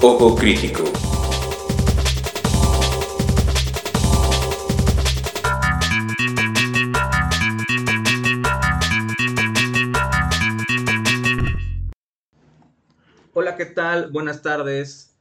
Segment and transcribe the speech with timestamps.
[0.00, 0.84] Ojo Crítico.
[13.34, 14.12] Hola, ¿qué tal?
[14.12, 15.16] Buenas tardes,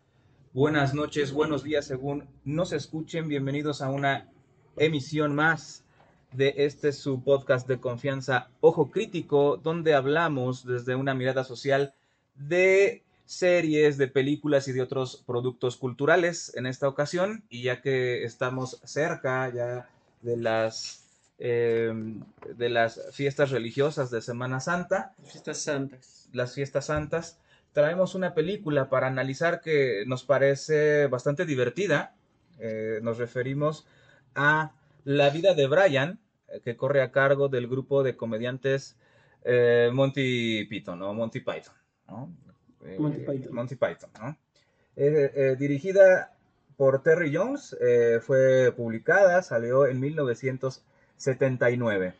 [0.54, 3.28] buenas noches, buenos días según nos escuchen.
[3.28, 4.30] Bienvenidos a una
[4.76, 5.86] emisión más
[6.34, 11.96] de este su podcast de confianza Ojo Crítico, donde hablamos desde una mirada social
[12.36, 17.44] de series, de películas y de otros productos culturales en esta ocasión.
[17.50, 19.88] Y ya que estamos cerca ya
[20.24, 21.04] de las
[21.40, 21.94] eh,
[22.56, 26.30] de las fiestas religiosas de Semana Santa, Fiestas santas.
[26.34, 27.38] las fiestas santas,
[27.74, 32.16] traemos una película para analizar que nos parece bastante divertida.
[32.60, 33.86] Eh, nos referimos
[34.34, 34.72] a
[35.04, 38.98] La vida de Brian, eh, que corre a cargo del grupo de comediantes
[39.44, 41.14] eh, Monty Python, ¿no?
[41.14, 41.76] Monty Python,
[42.08, 42.34] ¿no?
[42.86, 43.54] Eh, Monty Python.
[43.54, 44.38] Monty Python, ¿no?
[44.96, 46.34] Eh, eh, dirigida
[46.76, 47.76] por Terry Jones,
[48.22, 52.14] fue publicada, salió en 1979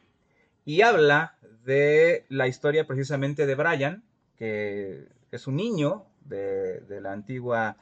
[0.66, 1.36] y habla
[1.66, 4.04] de la historia precisamente de Brian,
[4.38, 7.78] que es un niño de, de la antigua,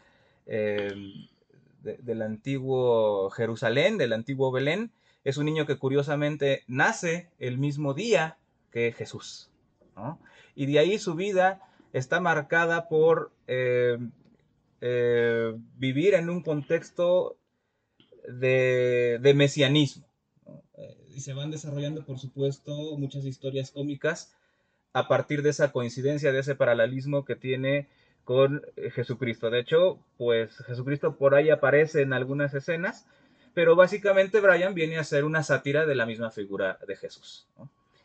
[0.46, 1.28] de-
[1.82, 4.92] del antiguo Jerusalén, del antiguo Belén.
[5.24, 8.38] Es un niño que curiosamente nace el mismo día
[8.72, 9.50] que Jesús.
[9.96, 10.20] ¿no?
[10.56, 11.62] Y de ahí su vida
[11.96, 13.98] está marcada por eh,
[14.82, 17.38] eh, vivir en un contexto
[18.28, 20.06] de, mesianismo.
[20.78, 24.36] Eh, y se van desarrollando, por supuesto, muchas historias cómicas
[24.92, 27.88] a partir de esa coincidencia, de ese paralelismo que tiene
[28.26, 28.62] con
[28.94, 29.50] Jesucristo.
[29.50, 33.06] De hecho, pues Jesucristo por ahí aparece en algunas escenas,
[33.54, 37.48] pero básicamente Brian viene a ser una sátira de la misma figura de Jesús.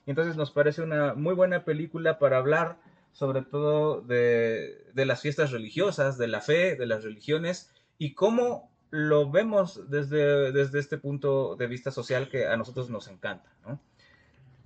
[0.06, 2.76] entonces nos parece una muy buena película para hablar
[3.12, 8.70] sobre todo de, de las fiestas religiosas, de la fe, de las religiones y cómo
[8.90, 13.52] lo vemos desde, desde este punto de vista social que a nosotros nos encanta.
[13.64, 13.80] ¿no?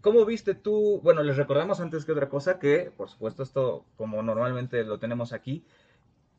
[0.00, 1.00] ¿Cómo viste tú?
[1.03, 5.32] Bueno, les recordamos antes que otra cosa que, por supuesto, esto, como normalmente lo tenemos
[5.32, 5.65] aquí,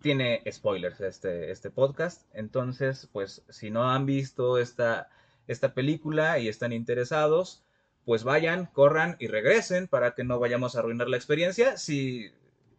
[0.01, 2.27] tiene spoilers este, este podcast.
[2.33, 5.09] Entonces, pues, si no han visto esta,
[5.47, 7.64] esta película y están interesados,
[8.05, 11.75] pues vayan, corran y regresen para que no vayamos a arruinar la experiencia.
[11.77, 12.31] Si,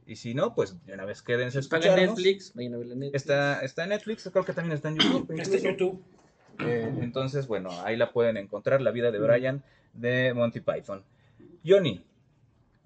[0.06, 2.16] y si no, pues de una vez quédense escucharnos.
[2.16, 3.22] Netflix, vayan a verla en Netflix.
[3.22, 5.34] Está, está en Netflix, creo que también está en YouTube.
[5.38, 5.62] Está en.
[5.64, 6.02] YouTube.
[6.60, 11.02] Eh, entonces, bueno, ahí la pueden encontrar, La vida de Brian de Monty Python.
[11.66, 12.04] Johnny,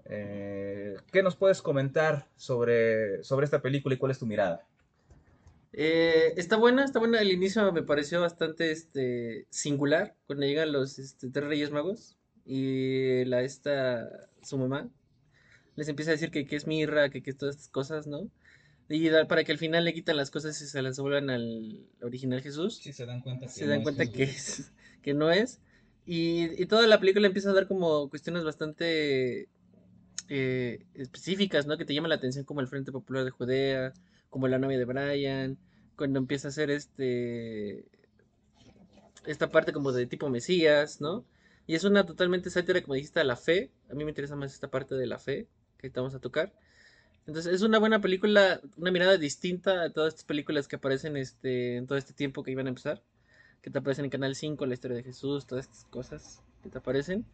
[0.07, 4.67] eh, ¿qué nos puedes comentar sobre, sobre esta película y cuál es tu mirada?
[5.73, 7.21] Eh, está buena, está buena.
[7.21, 13.25] El inicio me pareció bastante este, singular cuando llegan los este, tres Reyes Magos y
[13.27, 14.09] la esta
[14.43, 14.89] su mamá
[15.77, 18.29] les empieza a decir que, que es mirra, que, que todas estas cosas, ¿no?
[18.89, 21.81] Y da- para que al final le quitan las cosas y se las vuelvan al
[22.03, 22.77] original Jesús.
[22.77, 25.61] Si se dan cuenta se dan cuenta que, es, que no es.
[26.07, 29.49] Y, y toda la película empieza a dar como cuestiones bastante
[30.29, 31.77] eh, específicas, ¿no?
[31.79, 33.93] Que te llaman la atención, como el Frente Popular de Judea,
[34.29, 35.59] como la novia de Brian,
[35.97, 37.85] cuando empieza a hacer este
[39.27, 41.25] esta parte como de tipo Mesías, ¿no?
[41.71, 43.71] Y es una totalmente sátira, como dijiste, a la fe.
[43.89, 45.47] A mí me interesa más esta parte de la fe
[45.79, 46.53] que vamos a tocar.
[47.29, 51.77] Entonces es una buena película, una mirada distinta a todas estas películas que aparecen este,
[51.77, 53.05] en todo este tiempo que iban a empezar
[53.63, 56.79] que te aparecen en Canal 5, la historia de Jesús, todas estas cosas que te
[56.79, 57.25] aparecen.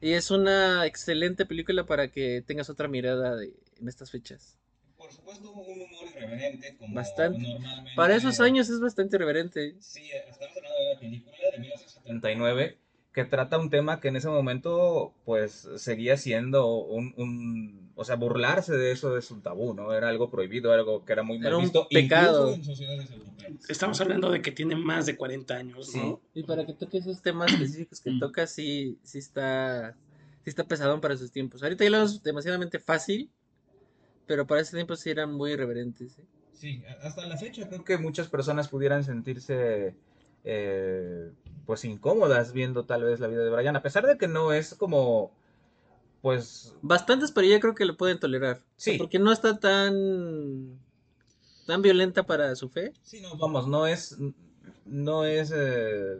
[0.00, 4.56] Y es una excelente película para que tengas otra mirada de- en estas fechas.
[4.96, 7.38] Por supuesto, un humor irreverente, como Bastante.
[7.42, 7.90] normalmente.
[7.94, 9.74] Para esos años es bastante irreverente.
[9.80, 12.78] Sí, estamos hablando de una película de 1979
[13.12, 18.16] que trata un tema que en ese momento, pues, seguía siendo un, un- o sea,
[18.16, 19.92] burlarse de eso es un tabú, ¿no?
[19.92, 22.52] Era algo prohibido, algo que era muy mal Era un visto, pecado.
[22.52, 23.70] incluso en sociedades europeas.
[23.70, 25.98] Estamos hablando de que tiene más de 40 años, Sí.
[25.98, 26.20] ¿no?
[26.32, 28.18] Y para que toque esos temas específicos que Mm.
[28.20, 29.94] toca, sí, sí está,
[30.42, 31.62] sí está pesadón para sus tiempos.
[31.62, 33.30] Ahorita ya lo es demasiadamente fácil,
[34.26, 36.18] pero para ese tiempo sí eran muy irreverentes.
[36.18, 36.24] ¿eh?
[36.54, 39.94] Sí, a- hasta la fecha creo que muchas personas pudieran sentirse
[40.44, 41.30] eh,
[41.66, 44.74] pues incómodas viendo tal vez la vida de Brian, a pesar de que no es
[44.74, 45.32] como
[46.20, 48.60] pues Bastantes, pero yo creo que lo pueden tolerar.
[48.76, 48.96] Sí.
[48.98, 50.78] Porque no está tan,
[51.66, 52.92] tan violenta para su fe.
[53.02, 54.16] sí, no, vamos, no es
[54.84, 56.18] no es eh,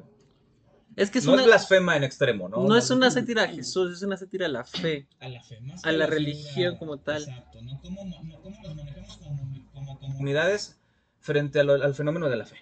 [0.96, 2.66] Es que es no una, es blasfema en extremo, ¿no?
[2.66, 5.06] no es una sátira a Jesús, es una sátira a la fe.
[5.20, 7.22] a la fe, más a que la figura, religión como tal.
[7.22, 7.80] Exacto, ¿no?
[7.80, 10.78] ¿Cómo, no- cómo nos manejamos como, como comunidades
[11.20, 12.56] frente lo- al fenómeno de la fe?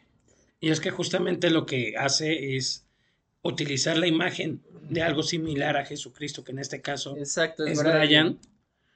[0.60, 2.86] Y es que justamente lo que hace es
[3.42, 8.38] utilizar la imagen de algo similar a Jesucristo, que en este caso Exacto, es Brian,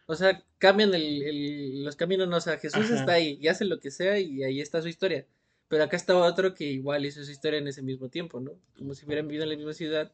[0.06, 2.94] O sea, cambian el, el- los caminos, no, o sea, Jesús Ajá.
[2.94, 5.26] está ahí y hace lo que sea y ahí está su historia.
[5.69, 8.52] Pero acá está otro que igual hizo su historia en ese mismo tiempo, ¿no?
[8.76, 10.12] Como si hubieran vivido en la misma ciudad.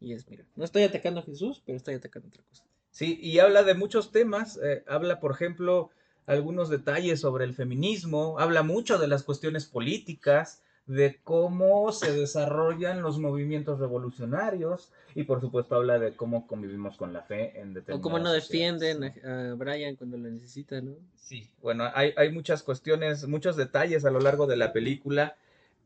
[0.00, 2.64] Y es, mira, no estoy atacando a Jesús, pero estoy atacando otra cosa.
[2.90, 5.90] Sí, y habla de muchos temas, eh, habla, por ejemplo,
[6.26, 13.02] algunos detalles sobre el feminismo, habla mucho de las cuestiones políticas, de cómo se desarrollan
[13.02, 17.74] los movimientos revolucionarios y por supuesto habla de cómo convivimos con la fe en O
[17.74, 20.96] determinadas cómo no defienden a, a Brian cuando lo necesita, ¿no?
[21.14, 25.36] Sí, bueno, hay, hay muchas cuestiones, muchos detalles a lo largo de la película.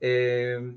[0.01, 0.77] eh,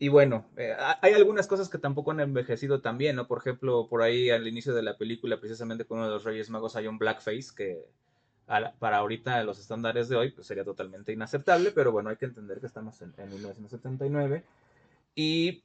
[0.00, 3.26] y bueno, eh, ha- hay algunas cosas que tampoco han envejecido tan bien, ¿no?
[3.26, 6.50] Por ejemplo, por ahí al inicio de la película, precisamente con uno de los Reyes
[6.50, 7.84] Magos hay un blackface que
[8.78, 12.60] para ahorita los estándares de hoy pues, sería totalmente inaceptable, pero bueno, hay que entender
[12.60, 14.42] que estamos en, en 1979
[15.14, 15.62] y,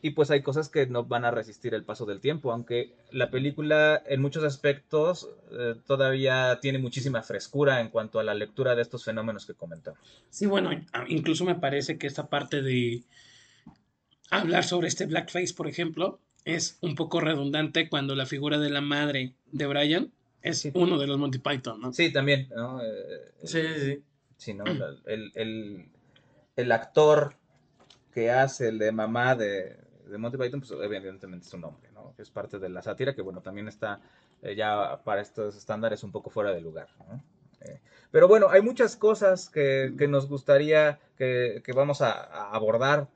[0.00, 3.30] y pues hay cosas que no van a resistir el paso del tiempo, aunque la
[3.30, 8.82] película en muchos aspectos eh, todavía tiene muchísima frescura en cuanto a la lectura de
[8.82, 10.00] estos fenómenos que comentamos.
[10.30, 10.70] Sí, bueno,
[11.08, 13.02] incluso me parece que esta parte de
[14.30, 18.80] hablar sobre este blackface, por ejemplo, es un poco redundante cuando la figura de la
[18.80, 20.12] madre de Brian
[20.42, 20.70] es Sí.
[20.74, 21.92] uno de los Monty Python, ¿no?
[21.92, 22.82] Sí, también, ¿no?
[22.82, 22.88] Eh,
[23.44, 24.04] Sí, sí, sí.
[24.36, 24.64] Sí, ¿no?
[25.06, 25.88] El, el-
[26.56, 27.34] el actor
[28.12, 29.76] que hace el de mamá de,
[30.06, 32.14] de Monty Python, pues evidentemente es un hombre, ¿no?
[32.18, 34.00] Es parte de la sátira que, bueno, también está
[34.42, 37.22] eh, ya para estos estándares un poco fuera de lugar, ¿no?
[37.62, 42.52] Eh, pero bueno, hay muchas cosas que, que nos gustaría que, que vamos a, a
[42.54, 43.08] abordar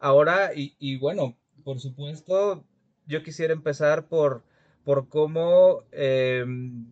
[0.00, 2.64] ahora y, y bueno, por supuesto,
[3.06, 4.42] yo quisiera empezar por,
[4.84, 6.86] por cómo em,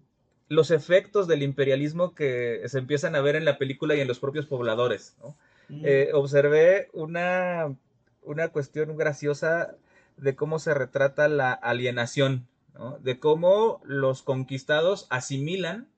[0.49, 4.19] los efectos del imperialismo que se empiezan a ver en la película y en los
[4.19, 5.17] propios pobladores.
[5.23, 5.37] ¿no?
[5.69, 5.83] Mm.
[5.85, 7.75] Eh, observé una,
[8.23, 9.75] una cuestión graciosa
[10.17, 12.99] de cómo se retrata la alienación, ¿no?
[12.99, 15.89] de cómo los conquistados asimilan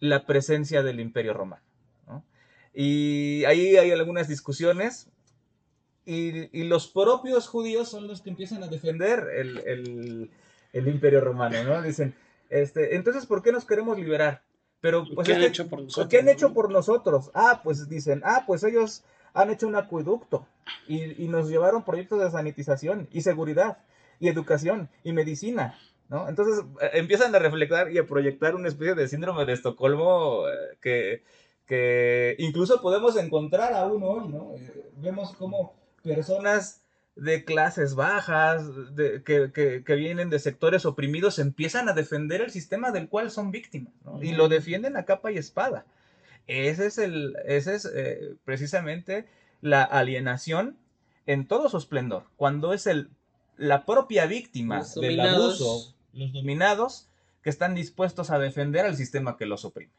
[0.00, 1.62] la presencia del imperio romano.
[2.06, 2.24] ¿no?
[2.74, 5.08] Y ahí hay algunas discusiones
[6.04, 10.30] y, y los propios judíos son los que empiezan a defender el, el-
[10.78, 11.82] el imperio romano, ¿no?
[11.82, 12.14] Dicen,
[12.48, 14.42] este, entonces, ¿por qué nos queremos liberar?
[14.80, 16.08] Pero, pues, ¿Qué han este- hecho por nosotros?
[16.08, 16.54] ¿qué han hecho no?
[16.54, 17.30] por nosotros?
[17.34, 20.46] Ah, pues dicen, ah, pues ellos han hecho un acueducto
[20.86, 23.78] y, y nos llevaron proyectos de sanitización y seguridad
[24.20, 25.78] y educación y medicina,
[26.08, 26.28] ¿no?
[26.28, 30.52] Entonces eh, empiezan a reflejar y a proyectar una especie de síndrome de Estocolmo eh,
[30.80, 31.22] que,
[31.66, 34.54] que incluso podemos encontrar aún hoy, ¿no?
[34.56, 36.82] Eh, vemos como personas
[37.16, 42.50] de clases bajas, de- que, que- que vienen de sectores oprimidos, empiezan a defender el
[42.50, 44.22] sistema del cual son víctimas, ¿no?
[44.22, 45.86] Y lo defienden a capa y espada.
[46.46, 49.26] Ese es, el, ese es eh, precisamente
[49.62, 50.76] la alienación
[51.26, 53.08] en todo su esplendor, cuando es el,
[53.56, 57.08] la propia víctima Los del abuso, los dominados,
[57.42, 59.90] que están dispuestos a defender al sistema que los oprime.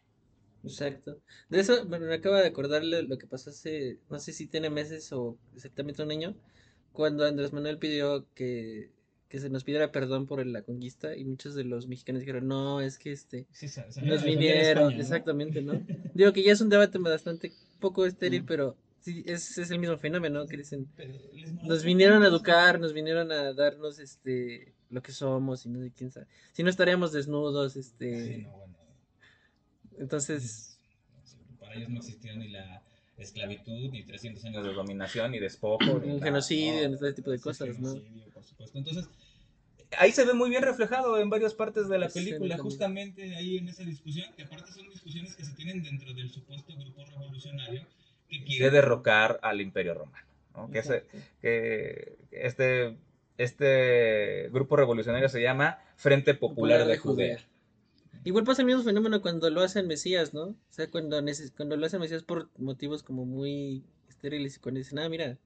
[0.63, 1.17] Exacto.
[1.49, 4.47] De eso bueno, me acaba de acordar lo, lo que pasó hace, no sé si
[4.47, 6.35] tiene meses o exactamente un año,
[6.97, 8.89] cuando Andrés Manuel pidió que,
[9.29, 12.81] que se nos pidiera perdón por la conquista y muchos de los mexicanos dijeron, no,
[12.81, 13.45] es que este,
[14.01, 15.79] nos vinieron, exactamente, ¿no?
[16.15, 19.99] Digo que ya es un debate bastante poco estéril, pero sí, es, es el mismo
[19.99, 20.87] fenómeno que dicen,
[21.65, 25.91] nos vinieron a educar, nos vinieron a darnos este lo que somos y no sé
[25.95, 26.25] quién sabe.
[26.51, 28.49] Si no estaríamos desnudos, este,
[29.99, 30.79] entonces,
[31.59, 32.81] Para ellos no existía ni la
[33.17, 35.99] esclavitud, ni 300 años de dominación, ni despojo.
[35.99, 36.95] ni un genocidio, ¿no?
[36.95, 37.89] ese tipo de Sí, cosas, ¿no?
[37.93, 38.77] genocidio, por supuesto.
[38.77, 39.09] Entonces,
[39.97, 43.67] ahí se ve muy bien reflejado en varias partes de la película, justamente ahí en
[43.69, 47.81] esa discusión, que aparte son discusiones que se tienen dentro del supuesto grupo revolucionario
[48.29, 50.25] que quiere derrocar al imperio romano.
[50.55, 50.69] ¿no?
[50.69, 51.17] Que, ese- Exacto.
[51.41, 52.97] que este,
[53.37, 57.39] este grupo revolucionario se llama Frente Popular, de Judea.
[58.27, 60.47] Igual pasa el mismo fenómeno cuando lo hacen Mesías, ¿no?
[60.47, 61.17] O sea, cuando,
[61.55, 65.37] cuando lo hacen Mesías por motivos como muy estériles y cuando dicen, ah, mira,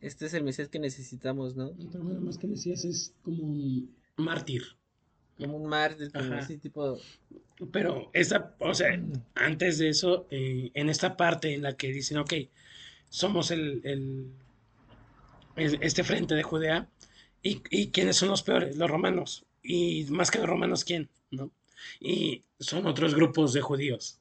[0.00, 1.72] este es el Mesías que necesitamos, ¿no?
[1.92, 4.62] Pero bueno, más que Mesías es como un mártir.
[5.38, 6.98] Como un mártir, como así tipo...
[7.70, 8.98] Pero esta, o sea,
[9.34, 12.32] antes de eso, eh, en esta parte en la que dicen, ok,
[13.10, 14.32] somos el, el-
[15.56, 16.88] el- este frente de Judea,
[17.42, 18.78] ¿y, y quiénes son los peores?
[18.78, 19.44] Los romanos.
[19.62, 21.10] Y más que los romanos, ¿quién?
[21.30, 21.50] ¿No?
[22.00, 24.18] Y son otros grupos de judíos.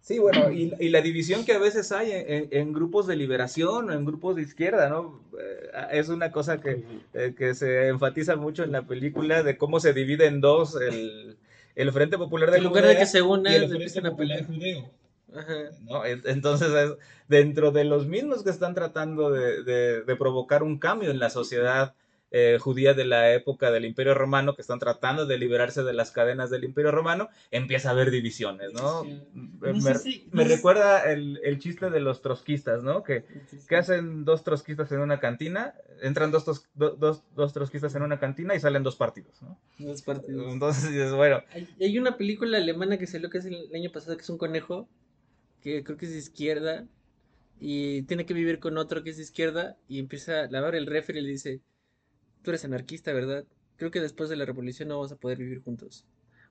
[0.00, 3.16] Sí, bueno, y, y la división que a veces hay en, en- en grupos de
[3.16, 5.22] liberación o en grupos de izquierda, ¿no?
[5.40, 9.80] Eh, es una cosa que, eh, que se enfatiza mucho en la película de cómo
[9.80, 11.38] se divide en dos el,
[11.74, 14.44] el Frente Popular de En lugar de que se unan, el Frente Popular.
[14.44, 14.90] Judeo.
[15.34, 15.54] Ajá.
[15.84, 16.04] ¿no?
[16.04, 16.90] En- Entonces, es
[17.26, 21.30] dentro de los mismos que están tratando de, de- de provocar un cambio en la
[21.30, 21.94] sociedad
[22.36, 26.10] eh, judía de la época del Imperio Romano que están tratando de liberarse de las
[26.10, 29.04] cadenas del Imperio Romano, empieza a haber divisiones, ¿no?
[29.04, 29.22] Sí.
[29.60, 33.04] Me, No sé si- me no sé- recuerda el, el chiste de los trotskistas, ¿no?
[33.04, 33.24] Que,
[33.68, 38.02] que hacen dos trotskistas en una cantina, entran dos, tos- do- dos, dos trotskistas en
[38.02, 39.56] una cantina y salen dos partidos, ¿no?
[39.78, 40.52] Dos partidos.
[40.52, 44.16] Entonces dices, bueno, Hay, hay una película alemana que salió que es el año pasado
[44.16, 44.88] que es un conejo
[45.62, 46.84] que creo que es de izquierda
[47.60, 50.86] y tiene que vivir con otro que es de izquierda y empieza a lavar el
[50.86, 51.60] refri y le dice,
[52.44, 53.44] tú eres anarquista, ¿verdad?
[53.76, 56.04] Creo que después de la revolución no vamos a poder vivir juntos.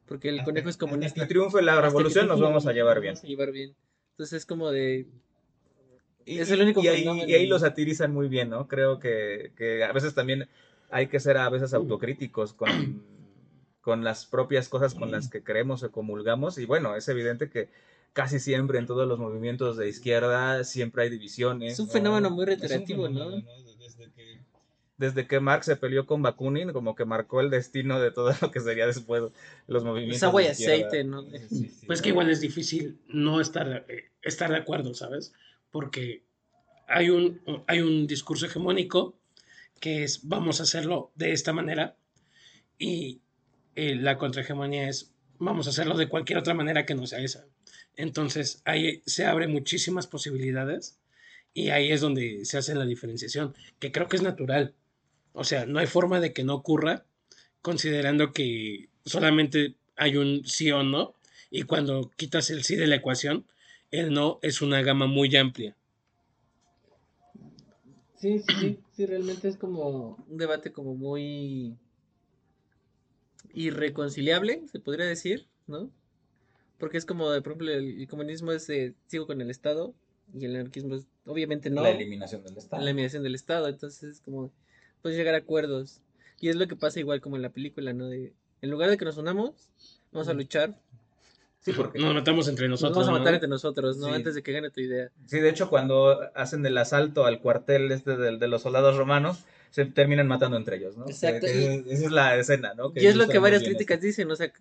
[0.06, 1.22] Porque el conejo es hasta comunista.
[1.22, 3.14] que triunfe la Hasta que revolución nos triunfe la vamos a revolución, llevar nos bien.
[3.14, 3.76] vamos a llevar bien.
[4.12, 5.08] Entonces es como de...
[6.26, 8.68] Y, Es el único y ahí, y ahí lo satirizan muy bien, ¿no?
[8.68, 10.50] Creo que, que a veces también
[10.90, 13.04] hay que ser a veces autocríticos con,
[13.82, 16.58] con las propias cosas con las que creemos o comulgamos.
[16.58, 17.70] Y bueno, es evidente que
[18.14, 21.74] casi siempre en todos los movimientos de izquierda siempre hay divisiones.
[21.74, 21.92] Es un ¿no?
[21.94, 23.30] fenómeno muy reiterativo, ¿no?
[23.32, 24.40] fenómeno, Desde que,
[24.98, 28.52] desde que Marx se peleó con Bakunin, como que marcó el destino de todo lo
[28.52, 29.24] que sería después
[29.68, 30.18] los movimientos.
[30.18, 30.74] Es agua y de izquierda.
[30.76, 31.24] aceite, ¿no?
[31.24, 31.86] Sí, sí, sí.
[31.86, 35.34] Pues que igual es difícil no estar, eh, estar de acuerdo, ¿sabes?
[35.72, 36.24] Porque
[36.88, 39.18] hay un, hay un discurso hegemónico
[39.80, 41.98] que es vamos a hacerlo de esta manera
[42.78, 43.22] y
[43.76, 47.46] eh, la contrahegemonía es vamos a hacerlo de cualquier otra manera que no sea esa.
[47.96, 51.00] Entonces ahí se abren muchísimas posibilidades
[51.54, 54.74] y ahí es donde se hace la diferenciación, que creo que es natural.
[55.34, 57.06] O sea, no hay forma de que no ocurra
[57.62, 61.16] considerando que solamente hay un sí o no
[61.50, 63.46] y cuando quitas el sí de la ecuación,
[63.92, 65.76] el no es una gama muy amplia.
[68.16, 71.78] Sí, sí, sí, sí, realmente es como un debate como muy
[73.54, 75.92] irreconciliable, se podría decir, ¿no?
[76.80, 79.94] Porque es como, de, por ejemplo, el, el comunismo es de sigo con el Estado
[80.34, 82.84] y el anarquismo es obviamente no, La eliminación del Estado.
[82.84, 84.52] la eliminación del Estado, entonces es como,
[85.04, 86.00] pues llegar a acuerdos.
[86.42, 88.08] Y es lo que pasa igual como en la película, ¿no?
[88.08, 89.70] De, en lugar de que nos unamos,
[90.12, 90.74] vamos a luchar,
[91.60, 93.06] Sí, porque Nos matamos entre nos nosotros.
[93.06, 93.20] vamos a ¿no?
[93.20, 94.08] matar entre nosotros, ¿no?
[94.08, 94.14] Sí.
[94.16, 95.10] Antes de que gane tu idea.
[95.28, 99.46] Sí, de hecho, cuando hacen el asalto al cuartel este de, de los soldados romanos,
[99.70, 101.06] se terminan matando entre ellos, ¿no?
[101.08, 102.92] Exacto, Que- que esa es la escena, ¿no?
[102.94, 104.08] Y es lo que varias críticas esto.
[104.08, 104.52] dicen, o sea,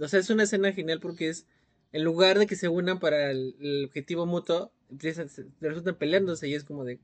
[0.00, 1.46] o sea, es una escena genial porque es,
[1.92, 6.48] en lugar de que se unan para el, el objetivo mutuo, empiezan, se- resultan peleándose
[6.48, 6.98] y es como de,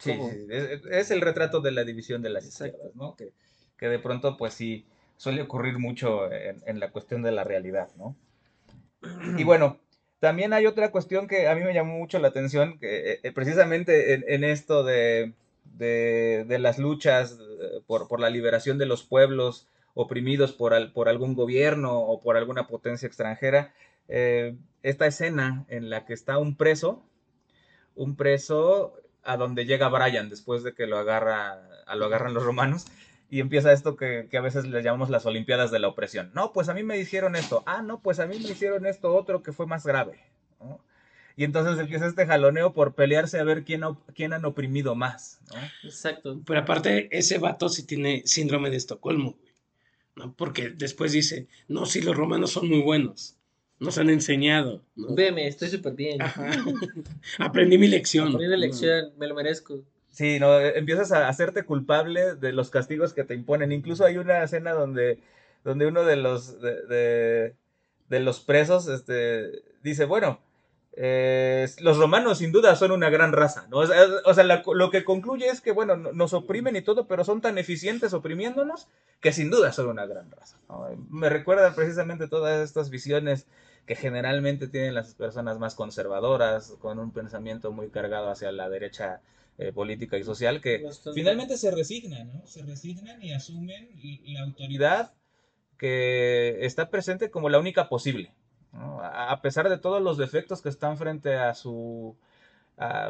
[0.00, 2.78] Sí, sí, es, es el retrato de la división de las Exacto.
[2.78, 3.14] izquierdas, ¿no?
[3.16, 3.32] Que,
[3.78, 7.90] que de pronto, pues sí, suele ocurrir mucho en, en la cuestión de la realidad,
[7.96, 8.16] ¿no?
[9.36, 9.78] Y bueno,
[10.20, 13.32] también hay otra cuestión que a mí me llamó mucho la atención, que eh, eh,
[13.32, 15.32] precisamente en, en esto de,
[15.64, 20.92] de, de las luchas eh, por, por la liberación de los pueblos oprimidos por, al-
[20.92, 23.74] por algún gobierno o por alguna potencia extranjera,
[24.08, 27.02] eh, esta escena en la que está un preso,
[27.94, 32.44] un preso a donde llega Brian después de que lo agarra, a lo agarran los
[32.44, 32.86] romanos.
[33.28, 36.32] Y empieza esto que, que a veces le llamamos las Olimpiadas de la opresión.
[36.34, 37.62] No, pues a mí me hicieron esto.
[37.64, 40.18] Ah, no, pues a mí me hicieron esto otro que fue más grave.
[40.58, 40.80] ¿no?
[41.36, 43.82] Y entonces empieza este jaloneo por pelearse a ver quién,
[44.14, 45.40] quién han oprimido más.
[45.48, 45.88] ¿no?
[45.88, 46.40] exacto.
[46.44, 49.54] Pero aparte, ese vato sí tiene síndrome de Estocolmo, güey,
[50.16, 50.34] ¿no?
[50.34, 53.36] Porque después dice, no, sí, los romanos son muy buenos.
[53.80, 54.82] Nos han enseñado.
[54.94, 55.14] ¿no?
[55.14, 56.20] Veme, estoy súper bien.
[56.22, 56.50] Ajá.
[57.38, 58.28] Aprendí mi lección.
[58.28, 59.82] Aprendí la lección, me lo merezco.
[60.10, 63.72] Sí, no, eh, empiezas a hacerte culpable de los castigos que te imponen.
[63.72, 65.18] Incluso hay una escena donde,
[65.64, 67.54] donde uno de los, de, de-
[68.08, 70.40] de los presos este, dice, bueno,
[70.96, 73.78] eh, los romanos sin duda son una gran raza, ¿no?
[73.78, 76.82] O sea, o sea, la- lo que concluye es que, bueno, no- nos oprimen y
[76.82, 78.88] todo, pero son tan eficientes oprimiéndonos
[79.20, 80.88] que sin duda son una gran raza, ¿no?
[81.10, 83.46] Me recuerdan precisamente todas estas visiones
[83.86, 89.20] que generalmente tienen las personas más conservadoras, con un pensamiento muy cargado hacia la derecha
[89.58, 91.20] eh, política y social, que Bastante.
[91.20, 92.46] finalmente se resignan, ¿no?
[92.46, 93.90] Se resignan y asumen
[94.24, 95.12] la autoridad
[95.78, 98.32] que está presente como la única posible,
[98.72, 102.16] A pesar de todos los defectos que están frente a su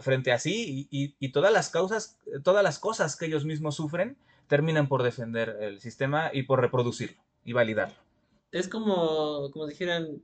[0.02, 3.76] frente a sí y, y- y todas las causas, todas las cosas que ellos mismos
[3.76, 4.17] sufren,
[4.49, 7.95] terminan por defender el sistema y por reproducirlo y validarlo.
[8.52, 10.23] Es como, como dijeran,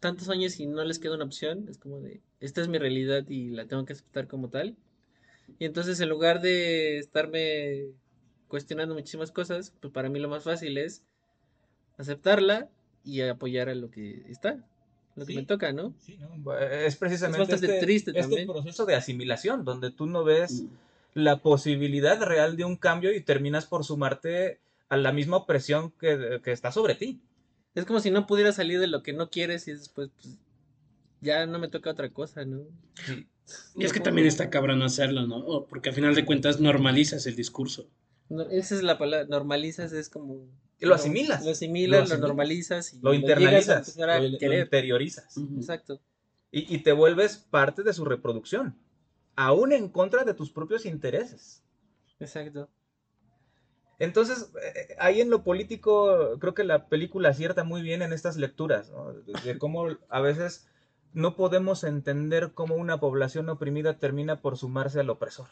[0.00, 3.24] tantos años y no les queda una opción, es como de, esta es mi realidad
[3.28, 4.76] y la tengo que aceptar como tal.
[5.58, 7.88] Y entonces en lugar de estarme
[8.48, 11.04] cuestionando muchísimas cosas, pues para mí lo más fácil es
[11.98, 12.68] aceptarla
[13.08, 14.58] y apoyar a lo que está,
[15.16, 15.38] lo que Sí.
[15.38, 15.94] me toca, ¿no?
[15.98, 16.52] Sí, ¿no?
[16.58, 18.46] Es precisamente Es bastante este, triste este también.
[18.46, 20.64] proceso de asimilación, donde tú no ves
[21.14, 26.40] la posibilidad real de un cambio y terminas por sumarte a la misma opresión que,
[26.44, 27.20] que está sobre ti.
[27.74, 30.36] Es como si no pudiera salir de lo que no quieres y después, pues,
[31.20, 32.60] ya no me toca otra cosa, ¿no?
[33.06, 33.26] Sí.
[33.74, 35.64] Y es que también está cabrón hacerlo, ¿no?
[35.68, 37.88] Porque al final de cuentas normalizas el discurso.
[38.28, 40.46] No, esa es la palabra, normalizas es como...
[40.80, 41.44] Lo asimilas.
[41.44, 45.36] Lo asimilas, Lo lo, normalizas y Lo internalizas, a lo, lo interiorizas.
[45.56, 46.00] Exacto.
[46.50, 48.76] Y, y te vuelves parte de su reproducción,
[49.36, 51.62] aún en contra de tus propios intereses.
[52.20, 52.68] Exacto.
[53.98, 58.36] Entonces, eh, ahí en lo político, creo que la película acierta muy bien en estas
[58.36, 59.12] lecturas, ¿no?
[59.12, 60.68] de, de cómo a veces
[61.12, 65.48] no podemos entender cómo una población oprimida termina por sumarse al opresor.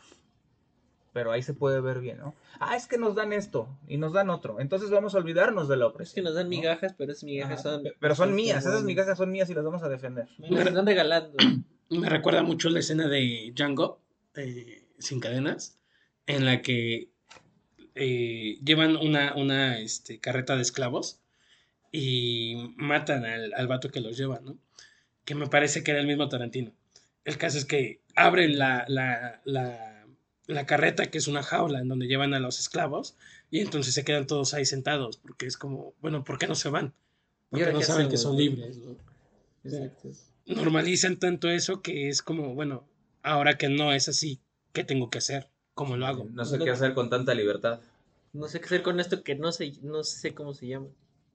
[1.16, 2.34] Pero ahí se puede ver bien, ¿no?
[2.60, 4.60] Ah, es que nos dan esto y nos dan otro.
[4.60, 6.14] Entonces vamos a olvidarnos de la Es opresión.
[6.16, 6.50] que nos dan ¿no?
[6.50, 7.82] migajas, pero esas migajas Ajá, son...
[7.84, 10.28] pe- Pero son son mías, esas migajas son mías y las vamos a defender.
[10.36, 11.38] Las están regalando.
[11.88, 13.98] Me recuerda mucho la escena de Django,
[14.34, 15.78] eh, sin cadenas,
[16.26, 17.08] en la que
[17.94, 21.20] eh, llevan una, una este, carreta de esclavos
[21.92, 24.58] y matan al, al vato que los lleva, ¿no?
[25.24, 26.72] Que me parece que era el mismo Tarantino.
[27.24, 29.95] El caso es que abren la, la, la,
[30.46, 33.16] la carreta, que es una jaula en donde llevan a los esclavos,
[33.50, 36.68] y entonces se quedan todos ahí sentados, porque es como, bueno, ¿por qué no se
[36.68, 36.94] van?
[37.52, 38.96] ¿Y Porque no saben que son libres, ¿no?
[39.64, 40.10] Exacto.
[40.46, 42.88] normalizan tanto eso que es como, bueno,
[43.22, 44.40] ahora que no es así,
[44.72, 45.50] ¿qué tengo que hacer?
[45.74, 46.26] ¿Cómo lo hago?
[46.32, 47.80] No sé qué hacer con tanta libertad.
[48.32, 50.88] No sé qué hacer con esto que no sé, no sé cómo se llama.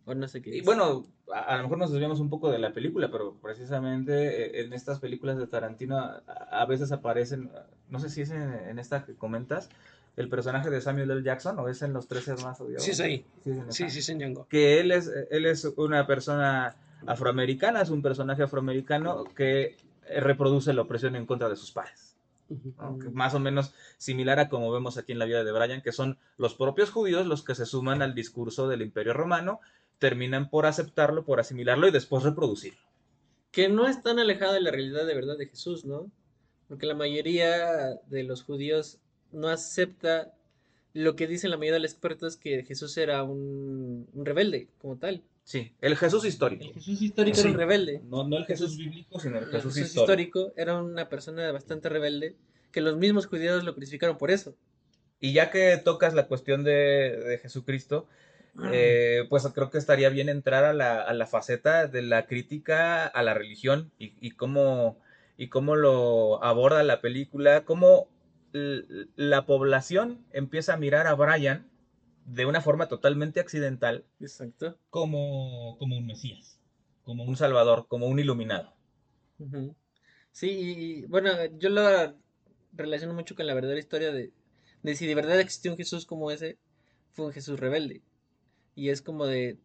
[0.06, 0.66] O no sé qué Y es.
[0.66, 4.62] bueno, a, a lo mejor nos desviamos un poco de la película, pero precisamente eh,
[4.66, 7.52] en estas películas de Tarantino a, a veces aparecen,
[7.90, 9.70] no sé si es en, en esta que comentas,
[10.18, 11.24] el personaje de Samuel L.
[11.24, 12.08] Jackson o es en Los
[12.44, 12.84] más odiados.
[12.84, 13.26] Sí, es ahí.
[13.44, 14.46] Sí, es en Sí, sí, Django.
[14.50, 19.78] Que él es, él es una persona afroamericana, es un personaje afroamericano que
[20.20, 22.16] reproduce la opresión en contra de sus pares.
[22.50, 22.74] Ujú.
[22.78, 23.00] ¿no?
[23.00, 23.14] Que Mm.
[23.14, 26.18] más o menos similar a como vemos aquí en la vida de Brian, que son
[26.38, 29.62] los propios judíos los que se suman al discurso del imperio romano,
[30.02, 32.80] terminan por aceptarlo, por asimilarlo y después reproducirlo.
[33.52, 36.10] Que no es tan alejada de la realidad de verdad de Jesús, ¿no?
[36.68, 38.98] Porque la mayoría de los judíos
[39.32, 40.34] no acepta
[40.94, 44.98] lo que dicen la mayoría de los expertos que Jesús era un, un rebelde, como
[44.98, 45.22] tal.
[45.44, 46.64] Sí, el Jesús histórico.
[46.66, 47.42] El Jesús histórico Sí.
[47.44, 48.02] era un rebelde.
[48.10, 50.40] No, no el Jesús bíblico, sino el El Jesús, Jesús histórico.
[50.40, 52.36] histórico era una persona bastante rebelde
[52.72, 54.56] que los mismos judíos lo crucificaron por eso.
[55.20, 58.08] Y ya que tocas la cuestión de, de Jesucristo,
[58.72, 63.06] eh, pues creo que estaría bien entrar a la, a la faceta de la crítica
[63.08, 65.00] a la religión y, y cómo,
[65.38, 68.10] y cómo lo aborda la película, cómo
[68.54, 71.70] la población empieza a mirar a Brian
[72.26, 74.78] de una forma totalmente accidental Exacto.
[74.90, 76.60] como, como un Mesías,
[77.04, 78.74] como un Salvador, como un iluminado.
[80.32, 82.16] Sí, y, y, bueno, yo lo
[82.74, 84.32] relaciono mucho con la verdadera historia de,
[84.84, 86.58] de si de verdad existió un Jesús como ese,
[87.12, 88.02] fue un Jesús rebelde.
[88.76, 89.58] Y es como de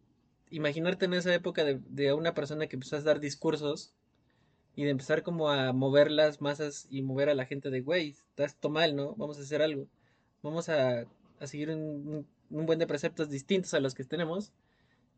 [0.49, 3.93] imaginarte en esa época de, de una persona que empezó a dar discursos
[4.75, 8.09] y de empezar como a mover las masas y mover a la gente de, güey,
[8.09, 9.15] está esto mal, ¿no?
[9.15, 9.87] Vamos a hacer algo.
[10.43, 11.05] Vamos a,
[11.39, 14.51] a seguir un, un- buen de preceptos distintos a los que tenemos.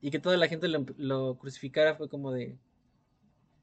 [0.02, 2.56] Y que toda la gente lo, lo crucificara fue como de,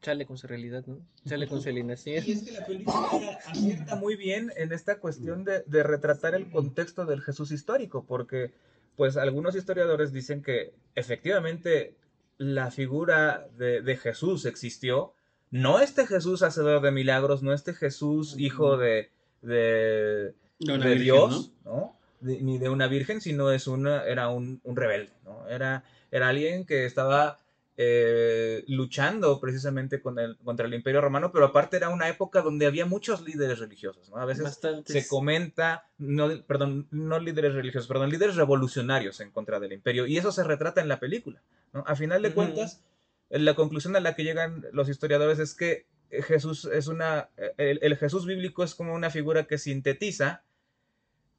[0.03, 0.99] chale con su realidad, ¿no?
[1.27, 2.23] Chale con su alienación.
[2.27, 6.51] Y es que la película acierta muy bien en esta cuestión de, de retratar el
[6.51, 8.53] contexto del Jesús histórico, porque
[8.97, 11.95] pues algunos historiadores dicen que efectivamente
[12.39, 15.13] la figura de, de Jesús existió,
[15.51, 19.11] no este Jesús hacedor de milagros, no este Jesús hijo de,
[19.43, 21.97] de, De virgen, Dios, ¿no?
[22.21, 25.47] Ni de una virgen, sino es una, era un, un rebelde, ¿no?
[25.49, 27.39] Era, era alguien que estaba
[27.79, 32.67] eh, luchando precisamente con el, contra el Imperio Romano, pero aparte era una época donde
[32.67, 34.17] había muchos líderes religiosos, ¿no?
[34.17, 34.93] A veces Bastantes.
[34.93, 40.17] se comenta, no, perdón, no líderes religiosos, perdón, líderes revolucionarios en contra del imperio, y
[40.17, 41.85] eso se retrata en la película, ¿no?
[41.87, 42.37] A final de Ujú.
[42.37, 42.83] cuentas,
[43.29, 47.97] la conclusión a la que llegan los historiadores es que Jesús es una, el, el
[47.97, 50.45] Jesús bíblico es como una figura que sintetiza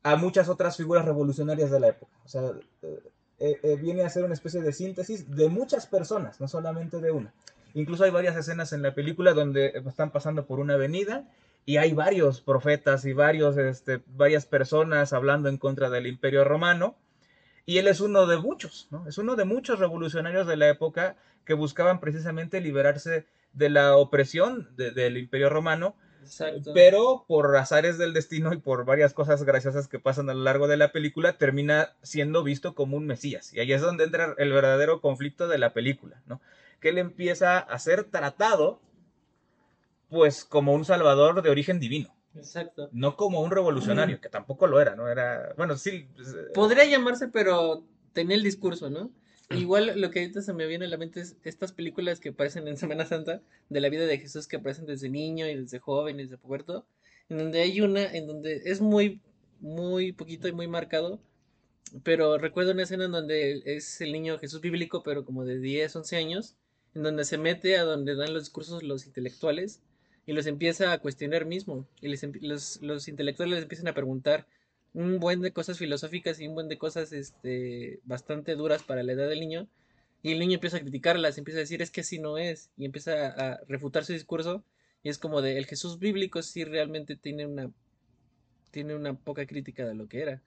[0.03, 2.11] a muchas otras figuras revolucionarias de la época.
[2.23, 2.51] O sea,
[3.39, 7.11] eh, eh, viene a ser una especie de síntesis de muchas personas, no solamente de
[7.11, 7.33] una.
[7.73, 11.25] Incluso hay varias escenas en la película donde están pasando por una avenida
[11.65, 16.95] y hay varios profetas y varios, este, varias personas hablando en contra del imperio romano.
[17.65, 19.05] Y él es uno de muchos, ¿no?
[19.07, 24.69] Es uno de muchos revolucionarios de la época que buscaban precisamente liberarse de la opresión
[24.77, 25.95] de- del imperio romano
[26.27, 26.71] Exacto.
[26.73, 30.67] pero por azares del destino y por varias cosas graciosas que pasan a lo largo
[30.67, 33.53] de la película, termina siendo visto como un mesías.
[33.53, 36.41] Y ahí es donde entra el verdadero conflicto de la película, ¿no?
[36.79, 38.81] Que él empieza a ser tratado,
[40.09, 42.89] pues, como un salvador de origen divino, Exacto.
[42.91, 45.07] no como un revolucionario, que tampoco lo era, ¿no?
[45.07, 46.07] Era, bueno, sí.
[46.15, 49.11] pues, eh, Podría llamarse, pero tenía el discurso, ¿no?
[49.49, 52.67] Igual lo que ahorita se me viene a la mente es estas películas que aparecen
[52.67, 56.19] en Semana Santa de la vida de Jesús que aparecen desde niño y desde joven
[56.19, 56.85] y desde puberto,
[57.29, 59.21] en donde hay una en donde es muy,
[59.61, 61.21] muy poquito y muy marcado
[62.03, 65.95] Pero recuerdo una escena en donde es el niño Jesús bíblico, pero como de 10,
[65.95, 66.55] 11 años,
[66.95, 69.81] en donde se mete a donde dan los discursos los intelectuales
[70.25, 71.87] y los empieza a cuestionar mismo.
[72.01, 74.47] Y les, los, los, intelectuales les empiezan a preguntar
[74.93, 79.13] un buen de cosas filosóficas y un buen de cosas este, bastante duras para la
[79.13, 79.67] edad del niño.
[80.23, 82.85] Y el niño empieza a criticarlas, empieza a decir es que así no es, y
[82.85, 84.63] empieza a refutar su discurso.
[85.03, 87.71] Y es como de el Jesús bíblico sí realmente tiene una,
[88.71, 90.41] tiene una poca crítica de lo que era.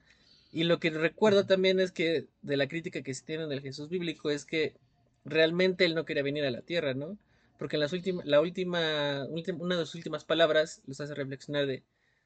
[0.51, 3.89] Y lo que recuerdo también es que de la crítica que se tiene del Jesús
[3.89, 4.75] bíblico es que
[5.23, 7.17] realmente él no quería venir a la tierra, ¿no?
[7.57, 9.25] Porque en las últimas, la última,
[9.59, 11.83] una de sus últimas palabras los hace reflexionar de,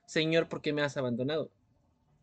[0.07, 1.51] Señor, ¿por qué me has abandonado?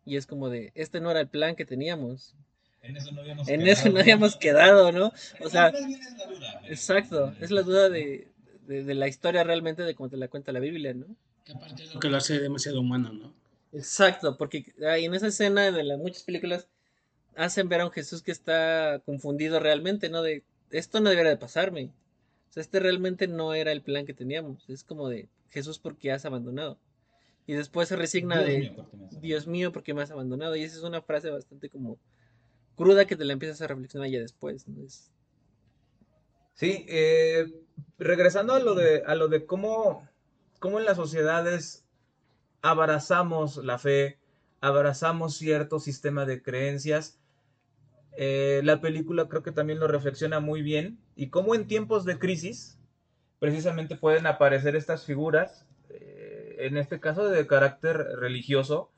[0.05, 2.35] Y es como de, este no era el plan que teníamos.
[2.83, 3.73] En eso no habíamos en quedado.
[3.73, 5.12] Eso no habíamos quedado, ¿no?
[5.41, 8.29] O sea, es la duda, exacto, es la duda de,
[8.67, 11.07] de, de, la historia realmente de cómo te la cuenta la Biblia, ¿no?
[11.45, 13.33] Que aparte es lo que lo hace demasiado humano, ¿no?
[13.73, 16.67] Exacto, porque en esa escena de las muchas películas
[17.37, 20.23] hacen ver a un Jesús que está confundido realmente, ¿no?
[20.23, 21.91] De esto no debería de pasarme.
[22.51, 24.69] O sea, este realmente no era el plan que teníamos.
[24.69, 26.79] Es como de Jesús, porque has abandonado?
[27.53, 29.93] Y después se resigna Dios de mío, ¿por qué me has Dios mío, ¿por qué
[29.93, 30.57] me has abandonado?
[30.57, 31.99] Y esa es una frase bastante como
[32.77, 34.67] cruda que te la empiezas a reflexionar ya después.
[34.67, 34.83] ¿no?
[34.83, 35.12] Es...
[36.55, 37.53] Sí, eh,
[37.99, 40.09] regresando a lo de, a lo de cómo,
[40.61, 41.85] cómo en las sociedades
[42.62, 44.19] abrazamos la fe,
[44.62, 47.21] abrazamos cierto sistema de creencias.
[48.17, 52.19] Eh, la película creo que también lo reflexiona muy bien y cómo en tiempos de
[52.19, 52.79] crisis
[53.41, 55.67] precisamente pueden aparecer estas figuras,
[56.66, 58.90] en este caso de carácter religioso,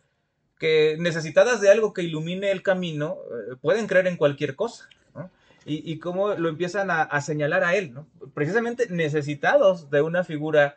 [0.59, 4.89] que necesitadas de algo que ilumine el camino, eh, pueden creer en cualquier cosa.
[5.67, 8.07] Y, y, cómo lo empiezan a, a señalar a él, ¿no?
[8.35, 10.77] precisamente necesitados de una figura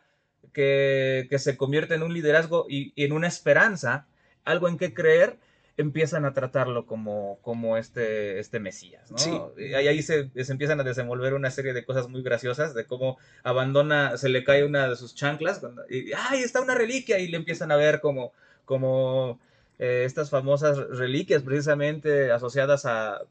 [0.53, 4.07] que, que, se convierte en un liderazgo y, y, en una esperanza,
[4.45, 5.39] algo en que creer,
[5.77, 9.11] empiezan a tratarlo como, como este, este Mesías.
[9.11, 9.17] ¿no?
[9.17, 9.39] Sí.
[9.57, 13.17] Y ahí se, se, empiezan a desenvolver una serie de cosas muy graciosas, de cómo
[13.43, 17.19] abandona, se le cae una de sus chanclas, cuando, y ¡ay, está una reliquia!
[17.19, 18.33] Y le empiezan a ver como,
[18.65, 19.39] como
[19.77, 23.21] eh, estas famosas reliquias precisamente asociadas a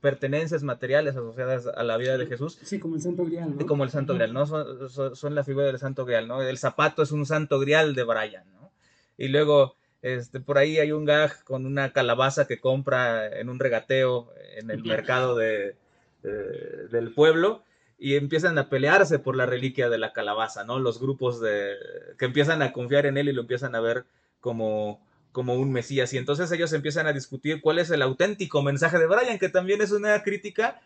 [0.00, 2.58] pertenencias materiales asociadas a la vida de Jesús.
[2.62, 3.66] Sí, como el Santo Grial, ¿no?
[3.66, 4.46] Como el Santo Grial, ¿no?
[4.46, 6.42] Son, son, son, la figura del Santo Grial, ¿no?
[6.42, 8.70] El zapato es un Santo Grial de Brian, ¿no?
[9.16, 13.58] Y luego, este, por ahí hay un gag con una calabaza que compra en un
[13.58, 15.76] regateo en el mercado de,
[16.22, 17.64] de, del pueblo
[17.98, 20.78] y empiezan a pelearse por la reliquia de la calabaza, ¿no?
[20.78, 21.72] Los grupos de,
[22.18, 24.04] que empiezan a confiar en él y lo empiezan a ver
[24.40, 25.00] como
[25.32, 26.12] como un Mesías.
[26.12, 29.80] Y entonces ellos empiezan a discutir cuál es el auténtico mensaje de Brian, que también
[29.80, 30.82] es una crítica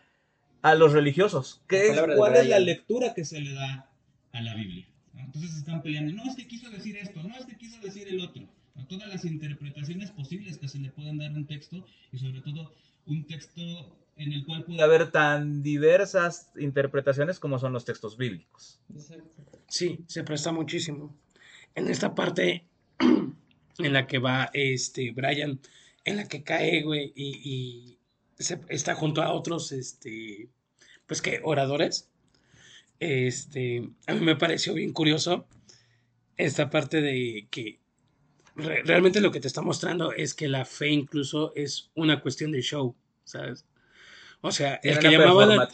[0.61, 1.61] a los religiosos.
[1.67, 3.89] ¿Qué es, ¿Cuál es la lectura que se le da
[4.31, 4.87] a la Biblia?
[5.13, 8.21] Entonces están peleando, no es que quiso decir esto, no es que quiso decir el
[8.21, 8.47] otro.
[8.87, 12.73] Todas las interpretaciones posibles que se le pueden dar a un texto y sobre todo
[13.05, 13.61] un texto
[14.15, 18.79] en el cual puede haber tan diversas interpretaciones como son los textos bíblicos.
[19.67, 21.15] Sí, se presta muchísimo.
[21.75, 22.65] En esta parte
[22.99, 25.59] en la que va este Brian,
[26.03, 27.97] en la que cae, güey, y,
[28.37, 30.49] y se, está junto a otros, este,
[31.07, 32.09] pues que oradores.
[32.99, 35.47] Este, a mí me pareció bien curioso
[36.35, 37.79] esta parte de que
[38.59, 42.51] re, realmente lo que te está mostrando es que la fe incluso es una cuestión
[42.51, 43.65] de show, ¿sabes?
[44.41, 45.67] O sea, el que, llamaba la, ¿no?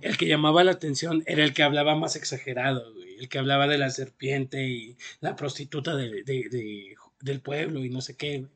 [0.00, 3.66] el que llamaba la atención era el que hablaba más exagerado, güey, el que hablaba
[3.66, 8.46] de la serpiente y la prostituta de, de, de del pueblo y no sé qué.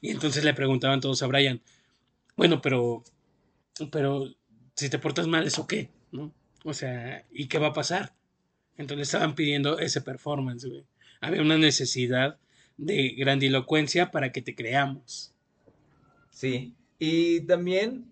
[0.00, 1.60] Y entonces le preguntaban todos a Brian,
[2.36, 3.02] bueno, pero,
[3.90, 4.32] pero
[4.74, 5.90] si te portas mal, ¿eso qué?
[6.12, 6.32] ¿No?
[6.64, 8.12] O sea, ¿y qué va a pasar?
[8.76, 10.84] Entonces le estaban pidiendo ese performance, güey.
[11.20, 12.38] Había una necesidad
[12.80, 15.32] de grandilocuencia para que te creamos.
[16.30, 18.06] Sí, y también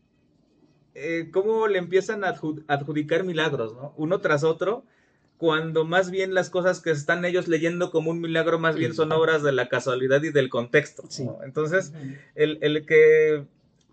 [0.94, 2.34] eh, cómo le empiezan a
[2.66, 3.94] adjudicar milagros, ¿no?
[3.96, 4.84] Uno tras otro
[5.38, 9.12] cuando más bien las cosas que están ellos leyendo como un milagro, más bien son
[9.12, 11.04] obras de la casualidad y del contexto.
[11.04, 11.10] ¿no?
[11.10, 11.28] Sí.
[11.44, 11.92] Entonces,
[12.34, 13.44] el, el que,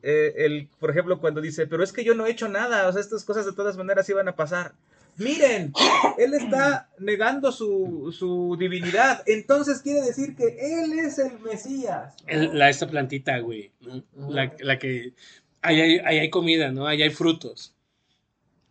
[0.01, 2.91] eh, el, por ejemplo, cuando dice, pero es que yo no he hecho nada, o
[2.91, 4.73] sea, estas cosas de todas maneras iban a pasar.
[5.17, 5.71] Miren,
[6.17, 12.15] él está negando su, su divinidad, entonces quiere decir que él es el Mesías.
[12.28, 14.04] la, esta plantita, güey, ¿no?
[14.30, 15.13] la, la, que,
[15.62, 16.88] ahí hay, ahí hay comida, ¿no?
[16.88, 17.73] Ahí hay frutos.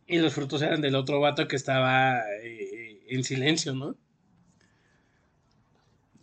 [0.06, 3.96] Y los frutos eran del otro vato que estaba eh, en silencio, ¿no?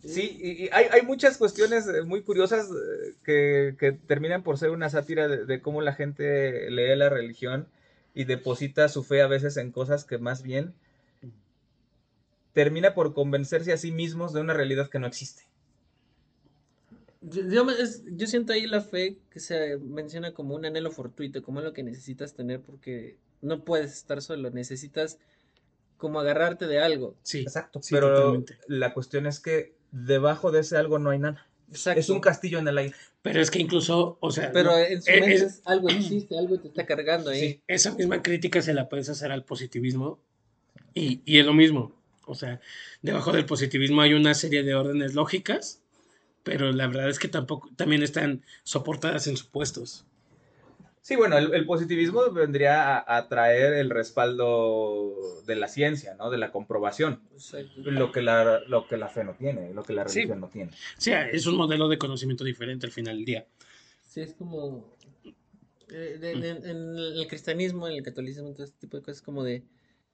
[0.04, 4.70] Sí, y, y hay, hay, muchas cuestiones muy curiosas eh, que, que, terminan por ser
[4.70, 7.68] una sátira de, de, cómo la gente lee la religión
[8.14, 10.74] y deposita su fe a veces en cosas que más bien
[12.52, 15.44] termina por convencerse a sí mismos de una realidad que no existe.
[17.22, 20.90] Yo, yo me- es- yo siento ahí la fe que se menciona como un anhelo
[20.90, 25.18] fortuito, como algo que necesitas tener porque no puedes estar solo, necesitas
[25.98, 27.14] como agarrarte de algo.
[27.22, 27.80] Sí, Exacto.
[27.82, 28.58] sí, pero totalmente.
[28.66, 31.46] la cuestión es que debajo de ese algo no hay nada.
[31.72, 32.00] Exacto.
[32.00, 32.94] Es un castillo en el aire.
[33.22, 36.58] Pero es que incluso, o sea, Pero en su mente es- es- algo existe, algo
[36.58, 37.40] te está cargando ahí.
[37.40, 37.60] Sí.
[37.68, 40.18] esa misma crítica se la puedes hacer al positivismo
[40.94, 41.92] y, y es lo mismo.
[42.26, 42.60] O sea,
[43.02, 45.80] debajo del positivismo hay una serie de órdenes lógicas,
[46.42, 50.04] pero la verdad es que tampoco, también están soportadas en supuestos.
[51.04, 56.30] Sí, bueno, el, el positivismo vendría a, a traer el respaldo de la ciencia, ¿no?
[56.30, 57.20] De la comprobación.
[57.32, 57.72] Exacto.
[57.90, 60.20] Lo que la, lo que la fe no tiene, lo que la Sí.
[60.20, 60.70] religión no tiene.
[60.98, 63.46] Sea, es un modelo de conocimiento diferente al final del día.
[64.06, 64.96] Sí, es como.
[65.90, 69.42] eh, de- de- en el cristianismo, en el catolicismo, todo este tipo de cosas, como
[69.42, 69.62] de.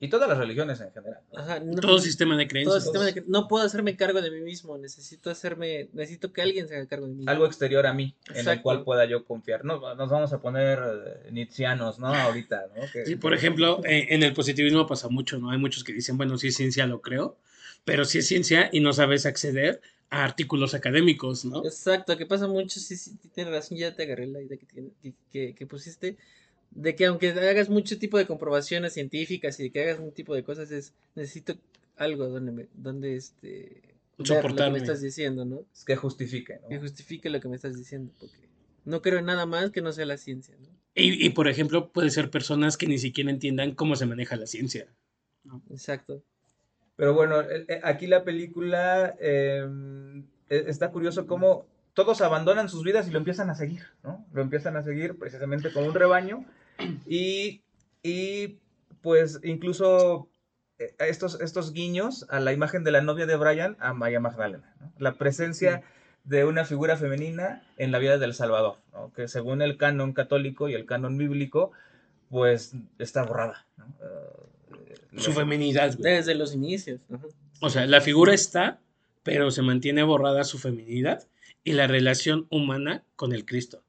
[0.00, 1.20] Y todas las religiones en general.
[1.34, 2.82] Ajá, no, Todo sistema de todo creencias.
[2.84, 6.68] sistema de que no puedo hacerme cargo de mí mismo, necesito hacerme, necesito que alguien
[6.68, 7.24] se haga cargo de mí.
[7.26, 9.64] Algo exterior a mí, en el cual pueda yo confiar.
[9.64, 10.78] No, nos vamos a poner
[11.26, 12.06] eh, nietzscheanos, ¿no?
[12.06, 12.82] Ahorita, ¿no?
[12.92, 15.50] Que- Sí, por ejemplo, eh, en el positivismo pasa mucho, ¿no?
[15.50, 17.36] Hay muchos que dicen, bueno, si es ciencia lo creo,
[17.84, 19.80] pero si es ciencia y no sabes acceder
[20.10, 21.64] a artículos académicos, ¿no?
[21.66, 25.54] Exacto, que pasa mucho, sí, sí, tienes razón, ya te agarré la idea que, que-
[25.56, 26.16] que pusiste,
[26.70, 30.42] de que aunque hagas mucho tipo de comprobaciones científicas y que hagas un tipo de
[30.42, 31.56] cosas, es, necesito
[31.96, 33.82] algo donde, me, donde este,
[34.18, 35.64] ver lo que me estás diciendo, ¿no?
[35.72, 36.68] Es que justifique, ¿no?
[36.68, 38.48] Que justifique lo que me estás diciendo, porque
[38.84, 40.68] no creo en nada más que no sea la ciencia, ¿no?
[40.94, 44.46] Y, y, por ejemplo, puede ser personas que ni siquiera entiendan cómo se maneja la
[44.46, 44.88] ciencia.
[45.70, 46.24] Exacto.
[46.96, 49.64] Pero bueno, eh, eh, aquí la película eh,
[50.48, 51.66] eh, está curioso cómo
[51.98, 54.24] todos abandonan sus vidas y lo empiezan a seguir, ¿no?
[54.32, 56.44] Lo empiezan a seguir precisamente como un rebaño
[57.08, 57.62] y,
[58.04, 58.60] y
[59.02, 60.28] pues incluso
[60.78, 64.72] eh, estos, estos guiños a la imagen de la novia de Brian, a María Magdalena,
[64.80, 64.92] ¿no?
[65.00, 65.82] La presencia
[66.22, 69.12] de una figura femenina en la vida del Salvador, ¿no?
[69.12, 71.72] Que según el canon católico y el canon bíblico,
[72.30, 73.86] pues está borrada, ¿no?
[74.02, 76.14] Eh, Su feminidad, güey.
[76.14, 77.00] Desde los inicios.
[77.60, 78.78] O sea, la figura está,
[79.24, 81.26] pero se mantiene borrada su feminidad
[81.68, 83.82] y la relación humana con el Cristo.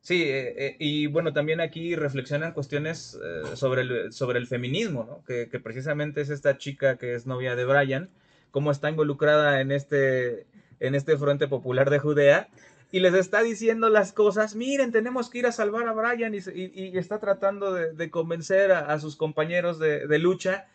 [0.00, 5.04] Sí, eh, eh, y bueno, también aquí reflexionan cuestiones eh, sobre, el, sobre el feminismo,
[5.04, 5.24] ¿no?
[5.24, 8.10] Que, precisamente es esta chica que es novia de Brian,
[8.52, 10.46] cómo está involucrada en este,
[10.78, 12.48] en este Frente Popular de Judea,
[12.92, 16.96] y les está diciendo las cosas, miren, tenemos que ir a salvar a Brian, y,
[16.96, 20.68] está tratando de, convencer a, sus compañeros de lucha,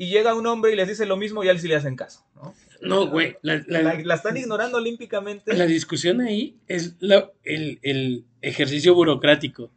[0.00, 1.94] y llega un hombre y les dice lo mismo y a él sí le hacen
[1.94, 2.54] caso, ¿no?
[2.80, 5.54] No, güey, la, la- La, la están ignorando olímpicamente.
[5.54, 6.94] la discusión ahí es
[7.44, 9.70] el, el ejercicio burocrático.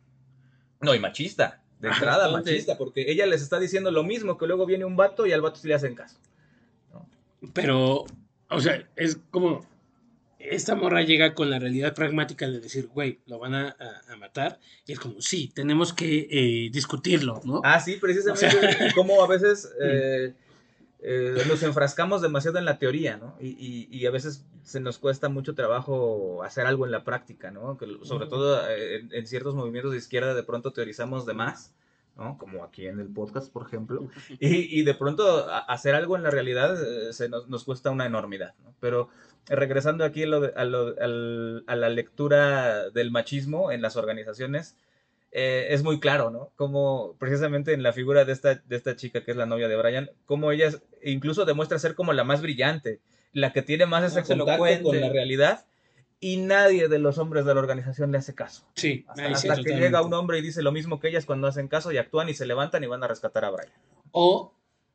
[0.80, 1.60] No, y machista.
[1.82, 5.26] De entrada, machista, porque ella les está diciendo lo mismo, que luego viene un vato
[5.26, 6.18] y al vato sí le hacen caso.
[7.54, 8.06] Pero,
[8.50, 9.66] o sea, es como.
[10.50, 14.16] Esta morra llega con la realidad pragmática de decir, güey, lo van a, a- a
[14.18, 14.60] matar.
[14.86, 17.62] Y es como, sí, tenemos que eh, discutirlo, ¿no?
[17.64, 18.46] Ah, sí, precisamente.
[18.48, 20.34] O sea- como a veces eh,
[21.02, 23.36] eh, nos enfrascamos demasiado en la teoría, ¿no?
[23.42, 27.52] Y, y- y a veces se nos cuesta mucho trabajo hacer algo en la práctica,
[27.52, 27.78] ¿no?
[27.78, 31.74] Que sobre todo eh, en, en ciertos movimientos de izquierda de pronto teorizamos de más.
[32.15, 32.38] ¿No?
[32.38, 34.08] Como aquí en el podcast, por ejemplo.
[34.39, 38.06] Y, y de pronto hacer algo en la realidad eh, se nos, nos cuesta una
[38.06, 38.73] enormidad, ¿no?
[38.80, 39.10] Pero
[39.49, 43.82] eh, regresando aquí a, lo de- a lo- al- a la lectura del machismo en
[43.82, 44.78] las organizaciones,
[45.32, 46.52] eh, es muy claro, ¿no?
[46.56, 49.76] Como precisamente en la figura de esta, de esta chica que es la novia de
[49.76, 50.69] Brian, como ella
[51.04, 52.99] incluso demuestra ser como la más brillante,
[53.32, 55.65] la que tiene más ese contacto con la realidad
[56.26, 58.66] y nadie de los hombres de la organización le hace caso.
[58.76, 59.86] Sí, Hasta, ahí sí, hasta que totalmente.
[59.86, 62.34] llega un hombre y dice lo mismo que ellas cuando hacen caso y actúan y
[62.34, 63.74] se levantan y van a rescatar a Brian.
[64.12, 64.54] O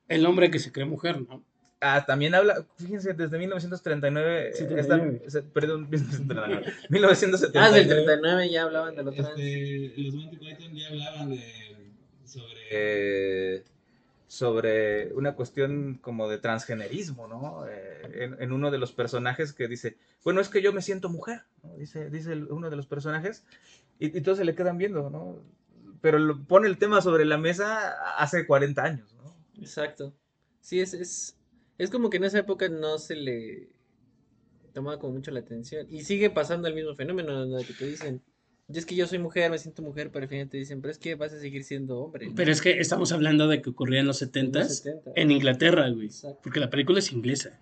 [0.08, 1.44] el hombre que se cree mujer, ¿no?
[1.80, 5.22] Ah, también habla, fíjense, desde 1939, eh, 79.
[5.26, 7.52] esta- perdón, 1979, 1979.
[7.60, 9.28] Ah, del 39 ya hablaban de lo trans.
[9.38, 11.74] Este, los Monty Python ya hablaban de,
[12.24, 13.64] sobre, eh,
[14.28, 17.66] sobre una cuestión como de transgenerismo, ¿no?
[17.66, 21.42] Eh, en, uno de los personajes que dice, bueno, es que yo me siento mujer,
[21.62, 21.74] ¿no?
[21.76, 23.44] Dice, dice uno de los personajes,
[23.98, 25.42] y, y todos se le quedan viendo, ¿no?
[26.02, 29.34] Pero pone el tema sobre la mesa hace 40 años, ¿no?
[29.60, 30.14] Exacto.
[30.60, 31.38] Sí, es, es,
[31.78, 33.70] es como que en esa época no se le
[34.74, 35.86] tomaba como mucho la atención.
[35.90, 37.58] Y sigue pasando el mismo fenómeno, ¿no?
[37.58, 38.22] que te dicen,
[38.76, 40.98] es que yo soy mujer, me siento mujer, pero al final te dicen, pero es
[40.98, 42.26] que vas a seguir siendo hombre.
[42.26, 42.34] ¿no?
[42.34, 45.12] Pero es que estamos hablando de que ocurría en los En 70 los 70.
[45.16, 46.06] en Inglaterra, güey.
[46.06, 46.40] Exacto.
[46.42, 47.58] Porque la película es inglesa.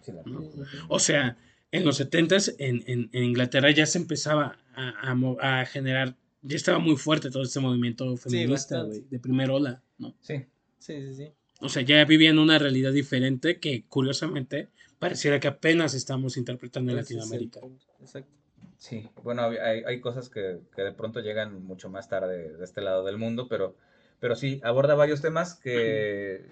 [0.88, 1.36] O sea,
[1.70, 6.78] en los 70 en, en, en Inglaterra ya se empezaba a, a generar, ya estaba
[6.78, 10.16] muy fuerte todo este movimiento feminista, güey, de primer ola, ¿no?
[10.20, 10.44] Sí.
[10.78, 11.32] Sí, sí, sí.
[11.60, 16.98] O sea, ya vivían una realidad diferente que curiosamente pareciera que apenas estamos interpretando en
[16.98, 17.60] Latinoamérica.
[18.00, 18.35] Exacto.
[18.78, 22.82] Sí, bueno, hay, hay cosas que, que, de pronto llegan mucho más tarde de este
[22.82, 23.74] lado del mundo, pero,
[24.20, 26.46] pero sí, aborda varios temas que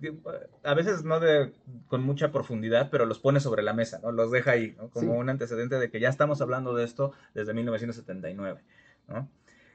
[0.64, 1.52] a veces no de,
[1.88, 4.12] con mucha profundidad, pero los pone sobre la mesa, ¿no?
[4.12, 4.90] Los deja ahí, ¿no?
[4.90, 8.60] Como un antecedente de que ya estamos hablando de esto desde 1979,
[9.08, 9.28] ¿no?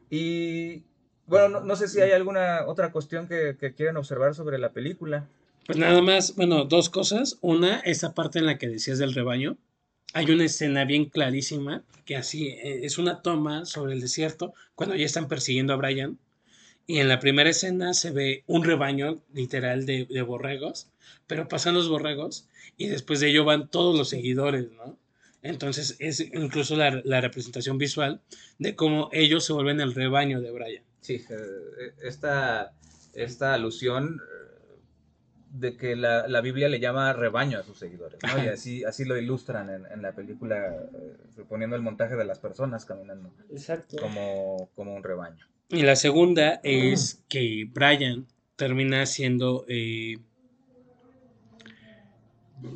[0.09, 0.83] Y
[1.27, 5.27] bueno, no, sé si hay alguna otra cuestión que, que quieren observar sobre la película.
[5.65, 7.37] Pues nada más, bueno, dos cosas.
[7.41, 9.55] Una, esa parte en la que decías del rebaño.
[10.13, 14.95] Hay una escena bien clarísima que así eh, es una toma sobre el desierto cuando
[14.95, 16.17] ya están persiguiendo a Brian
[16.87, 20.87] y en la primera escena se ve un rebaño literal de, borregos,
[21.27, 24.97] pero pasan los borregos y después de ello van todos los seguidores, ¿no?
[25.43, 28.21] Entonces es incluso la, representación visual
[28.57, 30.83] de cómo ellos se vuelven el rebaño de Brian.
[31.01, 32.73] Sí, eh, esta,
[33.13, 34.38] esta alusión eh,
[35.51, 38.43] de que la, Biblia le llama rebaño a sus seguidores, ¿no?
[38.43, 40.75] Y así, así lo ilustran en, la película,
[41.37, 43.33] eh, poniendo el montaje de las personas caminando
[43.99, 45.47] Como, como un rebaño.
[45.69, 49.65] Y la segunda es que Brian termina siendo.
[49.67, 50.17] Eh,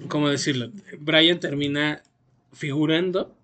[0.07, 0.71] ¿Cómo decirlo?
[0.99, 2.03] Brian termina
[2.53, 3.35] figurando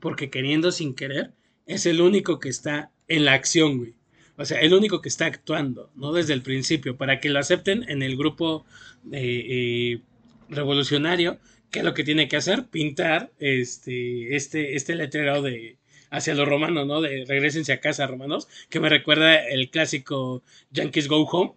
[0.00, 1.32] porque queriendo sin querer
[1.66, 3.94] es el único que está en la acción, güey.
[4.36, 6.12] O sea, el único que está actuando, ¿no?
[6.12, 8.66] Desde el principio, para que lo acepten en el grupo
[9.12, 10.00] eh, eh,
[10.48, 11.38] revolucionario,
[11.70, 12.66] ¿qué es lo que tiene que hacer?
[12.66, 15.78] Pintar este, este, este letrero de,
[16.10, 17.00] hacia los romanos, ¿no?
[17.00, 20.42] De regresense a casa, romanos, que me recuerda el clásico
[20.72, 21.54] Yankees Go Home.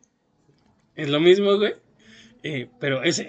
[0.95, 1.73] Es lo mismo, güey.
[2.43, 3.25] Eh, pero es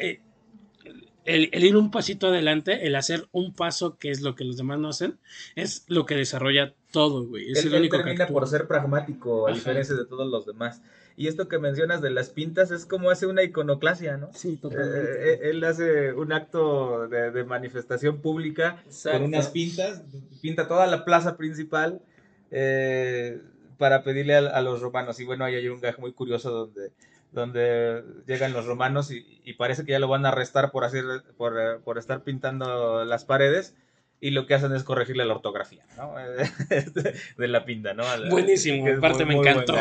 [1.28, 4.56] eh, el, ir un pasito adelante, el hacer un paso que es lo que los
[4.56, 5.18] demás no hacen,
[5.54, 7.52] es lo que desarrolla todo, güey.
[7.52, 10.80] Es el único termina por ser pragmático, a diferencia de todos los demás.
[11.18, 14.30] Y esto que mencionas de las pintas es como hace una iconoclasia, ¿no?
[14.34, 15.00] Sí, totalmente.
[15.00, 20.04] Eh, eh, él hace un acto de, manifestación pública con unas pintas,
[20.40, 22.00] pinta toda la plaza principal
[22.52, 23.40] eh,
[23.78, 25.18] para pedirle a, los romanos.
[25.18, 26.92] Y bueno, ahí hay un gag muy curioso donde,
[27.32, 31.04] donde llegan los romanos y, parece que ya lo van a arrestar por, hacer,
[31.36, 33.74] por, por estar pintando las paredes
[34.20, 36.14] y lo que hacen es corregirle la ortografía, ¿no?
[37.38, 38.02] de la pinta, ¿no?
[38.30, 39.74] Buenísimo, aparte me encantó.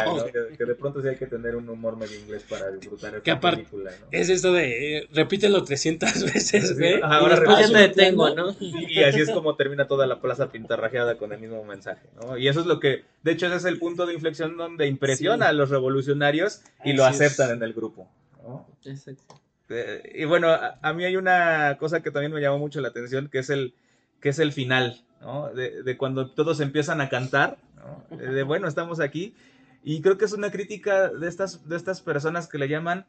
[0.58, 3.32] que, de pronto sí hay que tener un humor medio inglés para disfrutar esta que
[3.32, 4.08] aparte, película, ¿no?
[4.12, 7.00] Es esto de, eh, repítelo 300 veces, güey.
[7.02, 8.56] ahora ya te detengo, ¿no?
[8.60, 12.38] Y, así es como termina toda la plaza pintarrajeada con el mismo mensaje, ¿no?
[12.38, 15.48] Y eso es lo que, de hecho, ese es el punto de inflexión donde impresiona
[15.48, 18.08] a los revolucionarios y lo aceptan en el grupo,
[18.44, 18.68] ¿no?
[18.86, 19.42] Exacto.
[19.70, 23.28] Eh, y bueno, a mí hay una cosa que también me llamó mucho la atención,
[23.30, 23.74] que es el
[24.20, 25.50] que es el final, ¿no?
[25.54, 28.18] De, cuando todos empiezan a cantar, ¿no?
[28.18, 29.36] De, bueno, estamos aquí.
[29.84, 33.06] Y creo que es una crítica de estas, de estas personas que le llaman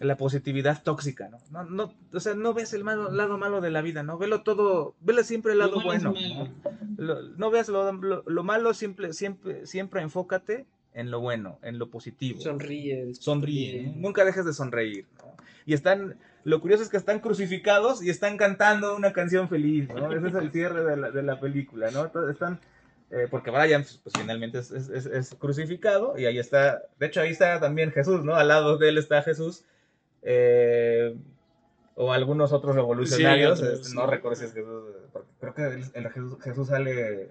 [0.00, 1.38] la positividad tóxica, ¿no?
[1.50, 4.16] No, no o sea, no ves el lado malo de la vida, ¿no?
[4.16, 6.14] Velo todo, vele siempre el lado bueno,
[6.98, 7.14] ¿no?
[7.36, 12.40] no veas lo, lo, malo, siempre, siempre, siempre enfócate en lo bueno, en lo positivo.
[12.40, 13.14] Sonríe.
[13.14, 15.34] Sonríe, nunca dejes de sonreír, ¿no?
[15.66, 20.12] Y están, lo curioso es que están crucificados y están cantando una canción feliz, ¿no?
[20.12, 22.10] Ese es el cierre de la, de la película, ¿no?
[22.30, 22.60] están,
[23.10, 27.20] eh, porque Brian, pues, pues finalmente es, es, es, crucificado y ahí está, de hecho
[27.20, 28.34] ahí está también Jesús, ¿no?
[28.34, 29.64] Al lado de él está Jesús.
[30.22, 31.16] Eh,
[31.96, 34.84] o algunos otros revolucionarios, no recuerdo si es Jesús,
[35.38, 37.30] creo que el, Jesús, sale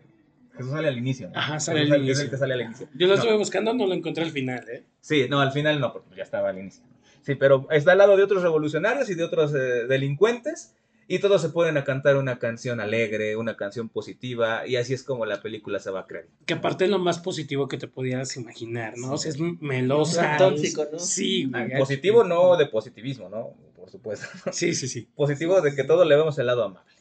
[0.59, 1.31] Jesús sale al inicio.
[1.33, 2.25] Ajá, sale al inicio.
[2.25, 2.89] Es que sale al inicio.
[2.93, 4.83] Yo lo estuve buscando, no lo encontré al final, ¿eh?
[4.99, 6.83] Sí, no, al final no, porque ya estaba al inicio.
[7.21, 10.75] Sí, pero está al lado de otros revolucionarios y de otros eh, delincuentes
[11.07, 15.03] y todos se pueden a cantar una canción alegre, una canción positiva y así es
[15.03, 16.25] como la película se va a crear.
[16.45, 19.13] Que aparte es lo más positivo que te pudieras imaginar, ¿no?
[19.13, 20.35] O sea, es melosa.
[20.37, 20.99] tóxico, ¿no?
[20.99, 23.55] Sí, ah, Positivo no de positivismo, ¿no?
[23.77, 24.27] Por supuesto.
[24.51, 25.07] Sí, sí, sí.
[25.15, 26.91] Positivo de que todos le vemos el lado amable.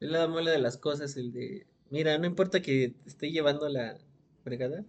[0.00, 3.98] El lado amable de las cosas, el de, mira, no importa que esté llevando la
[4.42, 4.84] fregada,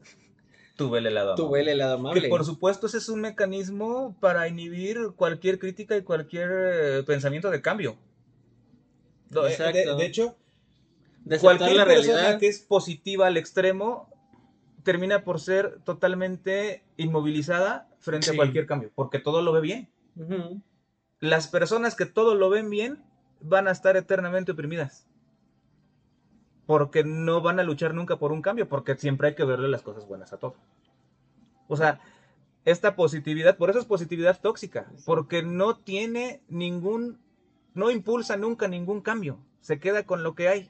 [0.81, 1.47] Tuve el helado amable.
[1.47, 2.21] Tuve el helado amable.
[2.21, 7.51] Que por supuesto ese es un mecanismo para inhibir cualquier crítica y cualquier eh, pensamiento
[7.51, 7.97] de cambio.
[9.29, 9.95] Exacto.
[9.95, 10.35] De, hecho,
[11.39, 14.09] cualquier la persona que es positiva al extremo
[14.83, 19.89] termina por ser totalmente inmovilizada frente a cualquier cambio, porque todo lo ve bien.
[21.19, 23.03] Las personas que todo lo ven bien
[23.39, 25.07] van a estar eternamente oprimidas
[26.71, 29.81] porque no van a luchar nunca por un cambio, porque siempre hay que verle las
[29.81, 30.55] cosas buenas a todo.
[31.67, 31.99] O sea,
[32.63, 37.19] esta positividad, por eso es positividad tóxica, porque no tiene ningún,
[37.73, 40.69] no impulsa nunca ningún cambio, se queda con lo que hay.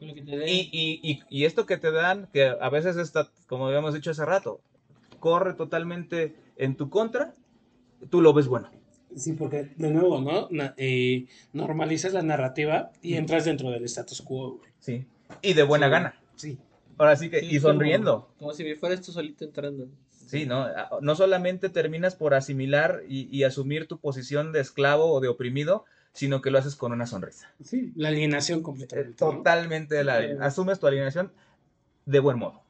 [0.00, 4.60] y, esto que te dan, que a veces está, como habíamos dicho hace rato,
[5.18, 7.32] corre totalmente en tu contra,
[8.10, 8.68] tú lo ves bueno.
[9.16, 10.48] Sí, porque de nuevo, ¿no?
[10.76, 14.60] Eh, normalizas la narrativa y entras dentro del status quo.
[14.78, 15.04] Sí.
[15.42, 15.90] y de buena Sí.
[15.90, 16.20] gana.
[16.36, 16.58] Sí.
[16.98, 18.28] Ahora sí que, Sí, y como- sonriendo.
[18.38, 19.88] Como, si fueras tú solito entrando.
[20.26, 20.62] Sí, ¿no?
[20.62, 25.28] Ah, No solamente terminas por asimilar y, y asumir tu posición de esclavo o de
[25.28, 27.50] oprimido, sino que lo haces con una sonrisa.
[27.62, 29.24] Sí, la alienación Eh, completamente.
[29.24, 29.30] ¿no?
[29.32, 30.26] Totalmente la, Sí.
[30.40, 31.32] asumes tu alienación
[32.06, 32.62] de buen modo,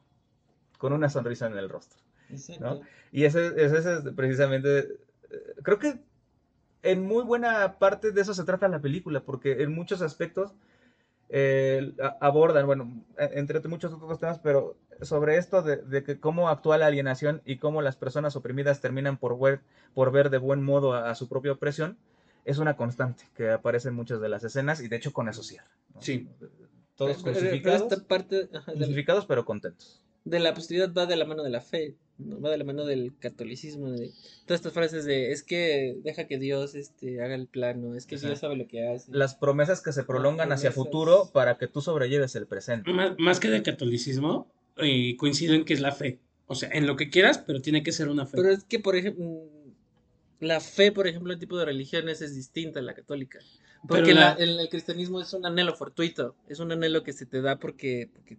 [0.79, 1.99] con una sonrisa en el rostro.
[2.29, 2.63] Exacto.
[2.63, 2.81] ¿no?
[3.11, 3.85] Y ese, ese es
[4.15, 4.87] precisamente, eh,
[5.63, 5.99] creo que
[6.91, 10.53] en muy buena parte de eso se trata la película, porque en muchos aspectos
[11.29, 16.49] eh, abordan, bueno, e- entre muchos otros temas, pero sobre esto de, de que cómo
[16.49, 19.59] actúa la alienación y cómo las personas oprimidas terminan por ver,
[19.93, 21.97] por ver de buen modo a, a su propia opresión,
[22.45, 25.43] es una constante que aparece en muchas de las escenas y de hecho con eso
[25.43, 25.67] cierra.
[25.93, 26.01] ¿no?
[26.01, 26.29] Sí.
[26.95, 30.01] Todos Pero- crucificados, esta parte ajá, de, crucificados pero contentos.
[30.23, 31.95] de la positividad va de la mano de la fe.
[32.19, 34.11] Va de la mano del catolicismo, de
[34.45, 38.17] todas estas frases de es que deja que Dios este, haga el plano, es que
[38.17, 39.11] Dios sabe lo que hace.
[39.11, 42.91] Las promesas que se prolongan hacia futuro para que tú sobrelleves el presente.
[42.91, 46.19] Más, más que de catolicismo, eh, coincido en que es la fe.
[46.47, 48.37] O sea, en lo que quieras, pero tiene que ser una fe.
[48.37, 49.43] Pero es que, por ejemplo,
[50.39, 53.39] la fe, por ejemplo, en tipo de religiones es distinta a la católica.
[53.87, 57.25] Porque la- la- el, el cristianismo es un anhelo fortuito, es un anhelo que se
[57.25, 58.37] te da porque, porque,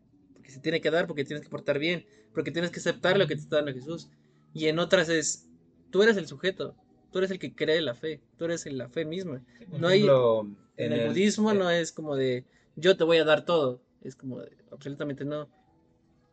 [0.49, 3.27] porque se tiene que dar, porque tienes que portar bien, porque tienes que aceptar lo
[3.27, 4.09] que te está dando Jesús.
[4.55, 5.47] Y en otras es,
[5.91, 6.75] tú eres el sujeto,
[7.13, 9.45] tú eres el que cree la fe, tú eres la fe misma.
[9.79, 10.47] No hay- ejemplo,
[10.79, 12.47] En, el, budismo eh, no es como de,
[12.77, 15.51] yo te voy a dar todo, es como de, absolutamente no.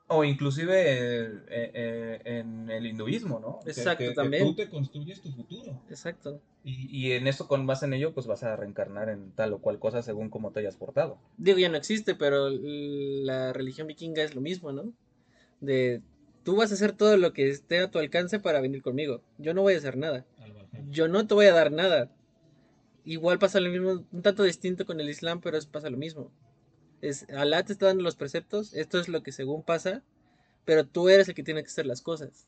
[0.07, 3.59] O inclusive eh, eh, en el hinduismo, ¿no?
[3.65, 4.43] Exacto, que- que también.
[4.43, 5.81] tú te construyes tu futuro.
[5.89, 6.39] Exacto.
[6.63, 9.59] Y, y en eso, con base en ello, pues vas a reencarnar en tal o
[9.59, 11.17] cual cosa según cómo te hayas portado.
[11.37, 14.93] Digo, ya no existe, pero la religión vikinga es lo mismo, ¿no?
[15.59, 16.01] De
[16.43, 19.21] tú vas a hacer todo lo que esté a tu alcance para venir conmigo.
[19.39, 20.25] Yo no voy a hacer nada.
[20.91, 22.11] Yo no te voy a dar nada.
[23.05, 26.31] Igual pasa lo mismo, un tanto distinto con el Islam, pero es, pasa lo mismo.
[27.07, 30.01] Es, Alá te está dando los preceptos, esto es lo que según pasa,
[30.65, 32.47] pero tú eres el que tiene que hacer las cosas.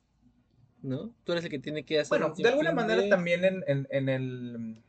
[0.81, 1.11] ¿No?
[1.23, 2.09] Tú eres el que tiene que hacer.
[2.19, 4.81] Bueno, de alguna manera de- también en, en, en el,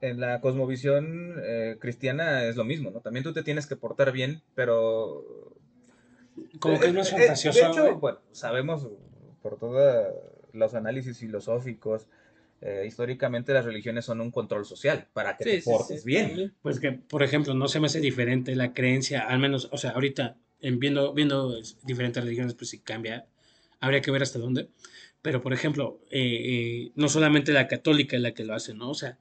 [0.00, 3.00] en la cosmovisión eh, cristiana es lo mismo, ¿no?
[3.00, 5.24] También tú te tienes que portar bien, pero...
[6.58, 7.58] Como que no es Eh, eh, fantasioso.
[7.60, 8.88] De hecho, bueno, sabemos
[9.42, 10.14] por todos
[10.52, 12.06] los análisis filosóficos,
[12.60, 16.54] eh, históricamente las religiones son un control social para que Sí, te portes sí, bien.
[16.62, 19.90] Pues que, por ejemplo, no se me hace diferente la creencia, al menos, o sea,
[19.92, 23.26] ahorita, en viendo, viendo diferentes religiones, pues sí cambia,
[23.80, 24.68] habría que ver hasta dónde.
[25.22, 28.90] Pero, por ejemplo, eh, eh, no solamente la católica es la que lo hace, ¿no?
[28.90, 29.18] O sea,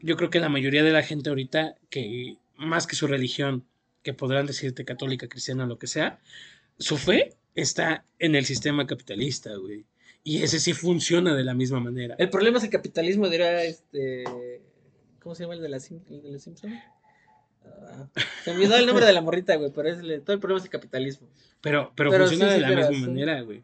[0.00, 3.64] yo creo que la mayoría de la gente ahorita, que más que su religión,
[4.02, 6.20] que podrán decirte católica, cristiana, lo que sea,
[6.78, 9.84] su fe está en el sistema capitalista, güey.
[10.28, 12.16] Y ese sí funciona de la misma manera.
[12.18, 14.24] El problema es el capitalismo, dirá este.
[15.20, 16.74] ¿Cómo se llama el de la Sim- el de los Simpsons?
[17.64, 18.08] Ah,
[18.42, 20.58] se me olvidó el nombre de la morrita, güey, pero es, el- todo el problema
[20.58, 21.28] es el capitalismo.
[21.60, 23.10] Pero, pero, Pero funciona sí, de sí, la pero misma sí.
[23.12, 23.62] manera, güey.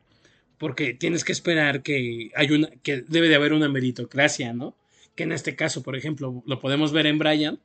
[0.59, 4.77] Porque tienes que esperar que hay una, que debe de haber una meritocracia, ¿no?
[5.17, 7.59] Que en este caso, por ejemplo, lo podemos ver en Brian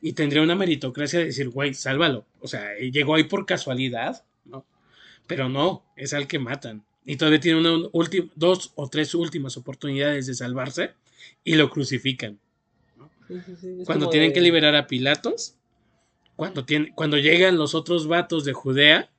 [0.00, 2.24] y tendría una meritocracia de decir, güey, sálvalo.
[2.40, 4.64] O sea, llegó ahí por casualidad, ¿no?
[5.26, 6.84] Pero no, es al que matan.
[7.04, 7.88] Y todavía tiene una
[8.34, 10.92] dos o tres últimas oportunidades de salvarse
[11.44, 12.38] y lo crucifican.
[13.28, 15.54] Sí, sí, sí, es Cuando tienen de- que liberar a Pilatos,
[16.36, 19.10] cuando, tiene, cuando llegan los otros vatos de Judea,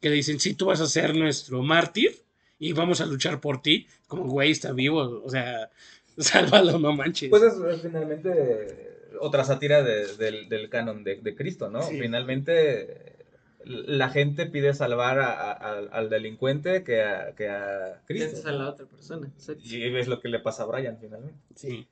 [0.00, 2.22] que le dicen, sí, tú vas a ser nuestro mártir
[2.58, 5.70] y vamos a luchar por ti, como, güey, está vivo, o sea,
[6.18, 7.28] sálvalo, no manches.
[7.30, 11.82] Pues es, es finalmente otra sátira de- del, del canon de, de Cristo, ¿no?
[11.82, 11.98] Sí.
[12.00, 13.11] Finalmente
[13.64, 18.30] la gente pide salvar a- a- al- al delincuente que a, que a Cristo.
[18.30, 19.28] Piensas a la otra persona.
[19.28, 19.62] exacto.
[19.64, 21.38] Y es lo que le pasa a Brian finalmente.
[21.54, 21.86] sí.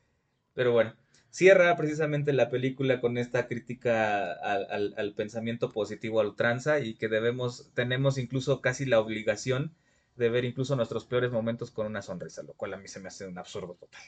[0.53, 0.95] Pero bueno,
[1.31, 6.95] cierra precisamente la película con esta crítica al, al- al pensamiento positivo a ultranza y
[6.95, 9.73] que debemos, tenemos incluso casi la obligación
[10.17, 13.09] de ver incluso nuestros peores momentos con una sonrisa, lo cual a mí se me
[13.09, 14.03] hace un absurdo total.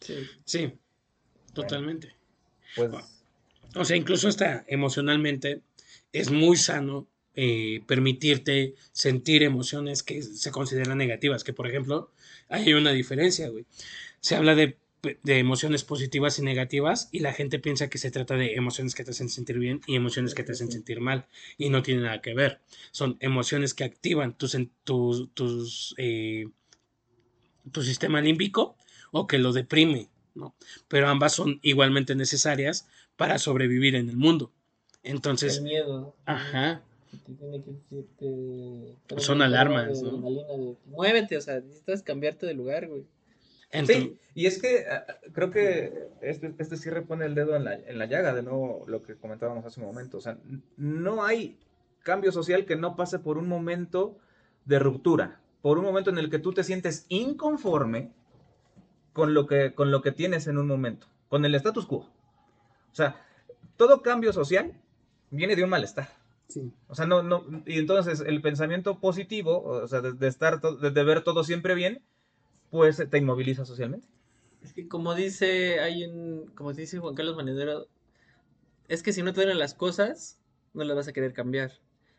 [0.00, 0.14] Sí.
[0.44, 0.72] Sí,
[1.52, 2.14] totalmente.
[2.76, 2.90] Pues
[3.74, 5.62] O sea, incluso hasta emocionalmente
[6.12, 12.10] es muy sano eh, permitirte sentir emociones que se consideran negativas, que por ejemplo,
[12.48, 13.64] hay una diferencia, güey.
[14.20, 14.76] Se habla de,
[15.22, 19.04] de emociones positivas y negativas y la gente piensa que se trata de emociones que
[19.04, 22.20] te hacen sentir bien y emociones que te hacen sentir mal y no tiene nada
[22.20, 22.60] que ver.
[22.90, 26.48] Son emociones que activan tus, tus, tus, eh,
[27.70, 28.76] tu sistema límbico
[29.12, 30.56] o que lo deprime, ¿no?
[30.88, 34.52] Pero ambas son igualmente necesarias para sobrevivir en el mundo.
[35.02, 36.14] Entonces, el miedo.
[36.26, 40.18] ajá, que te tiene que- que te- Son alarmas, de ¿no?
[40.30, 43.06] de, Muévete, o sea, necesitas cambiarte de lugar, güey.
[43.86, 47.74] sí, y es que ah, creo que este, este cierre pone el dedo en la,
[47.74, 50.18] en la llaga, de nuevo lo que comentábamos hace un momento.
[50.18, 50.38] O sea,
[50.76, 51.58] no hay
[52.02, 54.18] cambio social que no pase por un momento
[54.64, 58.10] de ruptura, por un momento en el que tú te sientes inconforme
[59.12, 61.98] con lo que, con lo que tienes en un momento, con el status quo.
[62.90, 63.16] O sea,
[63.76, 64.72] todo cambio social
[65.30, 66.08] viene de un malestar.
[66.48, 66.72] Sí.
[66.88, 71.22] O sea, no, no, y entonces el pensamiento positivo, o sea, de, estar, de, ver
[71.22, 72.02] todo siempre bien,
[72.70, 74.06] pues te inmoviliza socialmente.
[74.62, 77.86] Es que como dice, hay un, como dice Juan Carlos Manedero,
[78.88, 80.40] es que si no te dan las cosas,
[80.72, 81.72] no las vas a querer cambiar.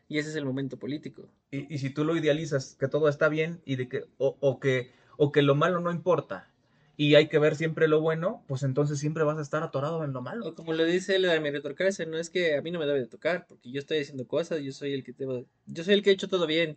[0.08, 1.28] Y ese es el momento político.
[1.50, 4.58] Y, y si tú lo idealizas, que todo está bien y de que, o, o,
[4.58, 6.49] que, o que lo malo no importa,
[7.00, 10.12] y hay que ver siempre lo bueno, pues entonces siempre vas a estar atorado en
[10.12, 10.46] lo malo.
[10.46, 13.00] O como lo dice el de meritocracia, no es que a mí no me debe
[13.00, 16.10] de tocar, porque yo estoy haciendo cosas, yo soy el que yo soy el que
[16.10, 16.76] he hecho todo bien.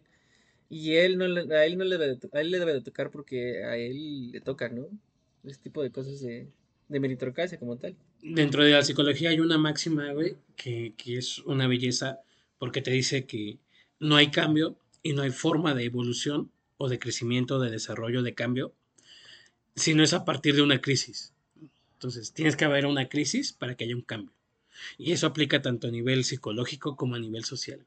[0.69, 3.11] Y él no a él no le debe de, a él le debe de tocar
[3.11, 4.87] porque a él le toca, ¿no?
[5.43, 6.47] Ese tipo de cosas de,
[6.87, 7.93] de meritocracia como tal.
[8.21, 12.21] Dentro de la psicología hay una máxima, güey, que, que es una belleza,
[12.59, 13.57] porque te dice que
[13.99, 18.33] no hay cambio y no hay forma de evolución o de crecimiento, de desarrollo, de
[18.33, 18.73] cambio
[19.75, 21.33] si no es a partir de una crisis.
[21.93, 24.33] Entonces, tienes que haber una crisis para que haya un cambio.
[24.97, 27.85] Y eso aplica tanto a nivel psicológico como a nivel social.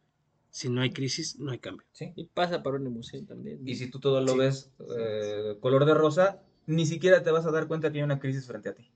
[0.50, 1.86] Si no hay crisis, no hay cambio.
[1.92, 2.12] Sí.
[2.16, 3.60] Y pasa por una emoción también.
[3.68, 7.50] Y si tú todo lo ves eh, color de rosa, ni siquiera te vas a
[7.50, 8.90] dar cuenta que hay una crisis frente a ti.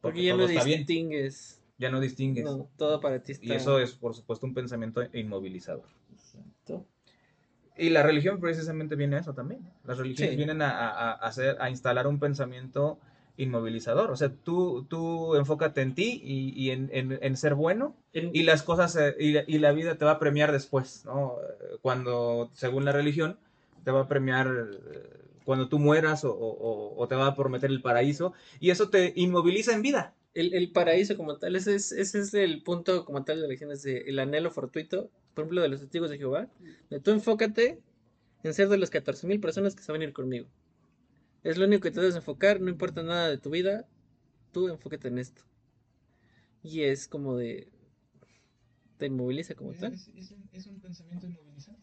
[0.00, 1.60] Porque, ya no distingues.
[1.78, 2.44] Ya no distingues.
[2.44, 3.46] No, todo para ti está...
[3.46, 5.88] Y eso es, por supuesto, un pensamiento inmovilizador.
[6.12, 6.86] Exacto.
[7.80, 9.62] Y la religión precisamente viene a eso también.
[9.86, 12.98] Las religiones vienen a, hacer, a instalar un pensamiento
[13.38, 14.10] inmovilizador.
[14.10, 19.14] O sea, tú, tú enfócate en ti y, en, ser bueno y las cosas eh,
[19.18, 21.36] y, la vida te va a premiar después, ¿no?
[21.80, 23.38] Cuando, según la religión,
[23.82, 24.46] te va a premiar
[24.92, 29.72] eh, cuando tú mueras o, te va a prometer el paraíso y eso te inmoviliza
[29.72, 30.14] en vida.
[30.34, 33.72] El, paraíso como tal, ese es, ese es el punto como tal de la religión,
[33.72, 36.48] es el anhelo fortuito por ejemplo, de los testigos de Jehová,
[36.90, 37.80] de tú enfócate
[38.42, 40.48] en ser de las 14.000 personas que se van a ir conmigo.
[41.42, 43.86] Es lo único que te debes enfocar, no importa nada de tu vida,
[44.52, 45.42] tú enfócate en esto.
[46.62, 47.68] Y es como de...
[48.98, 49.94] Te inmoviliza como tal.
[49.94, 51.80] Es, un, pensamiento inmovilizante.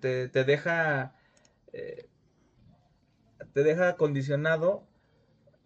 [0.00, 1.14] Te, te deja...
[1.72, 2.08] Eh,
[3.52, 4.86] te deja condicionado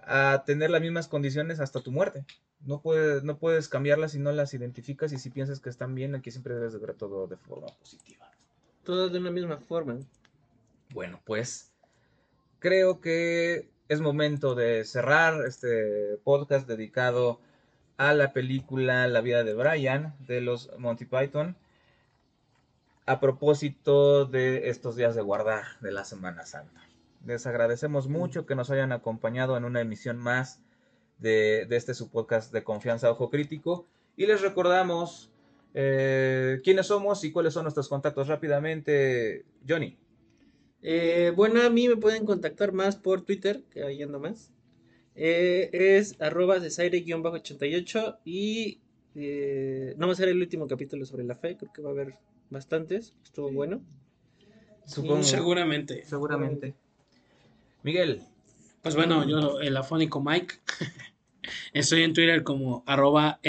[0.01, 2.25] a tener las mismas condiciones hasta tu muerte.
[2.67, 6.17] No puedes, no puedes cambiarlas si no las identificas y si piensas que están bien,
[6.17, 8.31] aquí siempre debes de ver todo de forma positiva.
[8.83, 9.99] Todo de una misma forma.
[10.93, 11.73] Bueno, pues
[12.59, 17.41] creo que es momento de cerrar este podcast dedicado
[17.99, 21.57] a la película La vida de Brian de los Monty Python
[23.07, 26.81] a propósito de estos días de guardar de la Semana Santa.
[27.25, 30.61] Les agradecemos mucho que nos hayan acompañado en una emisión más
[31.19, 33.87] de, este su podcast de confianza Ojo Crítico.
[34.17, 35.31] Y les recordamos
[35.75, 39.45] eh, quiénes somos y cuáles son nuestros contactos rápidamente.
[39.69, 39.97] Johnny.
[40.83, 44.53] Eh, bueno, a mí me pueden contactar más por Twitter, que ahí ando más.
[45.15, 48.81] Eh, es arroba desaire-88 y
[49.97, 52.15] no va a ser el último capítulo sobre la fe, creo que va a haber
[52.51, 53.81] bastantes, estuvo bueno.
[54.85, 55.23] Supongo.
[55.23, 56.05] Seguramente.
[56.05, 56.75] Seguramente.
[57.83, 58.23] Miguel.
[58.87, 60.61] Pues bueno, yo, el afónico Mike,
[61.73, 63.41] estoy en Twitter como arroba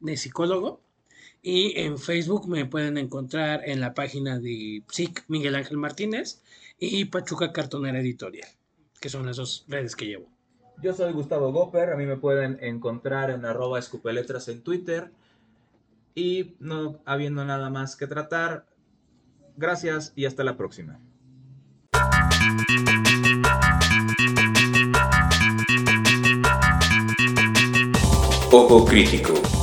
[0.00, 0.80] de psicólogo.
[1.40, 6.42] Y en Facebook me pueden encontrar en la página de Psic Miguel Ángel Martínez
[6.76, 8.48] y Pachuca Cartonera Editorial,
[9.00, 10.28] que son las dos redes que llevo.
[10.82, 15.12] Yo soy Gustavo Goper, a mí me pueden encontrar en arroba escupeletras en Twitter.
[16.16, 18.66] Y no habiendo nada más que tratar,
[19.56, 20.98] gracias y hasta la próxima.
[28.52, 29.59] Ojo crítico.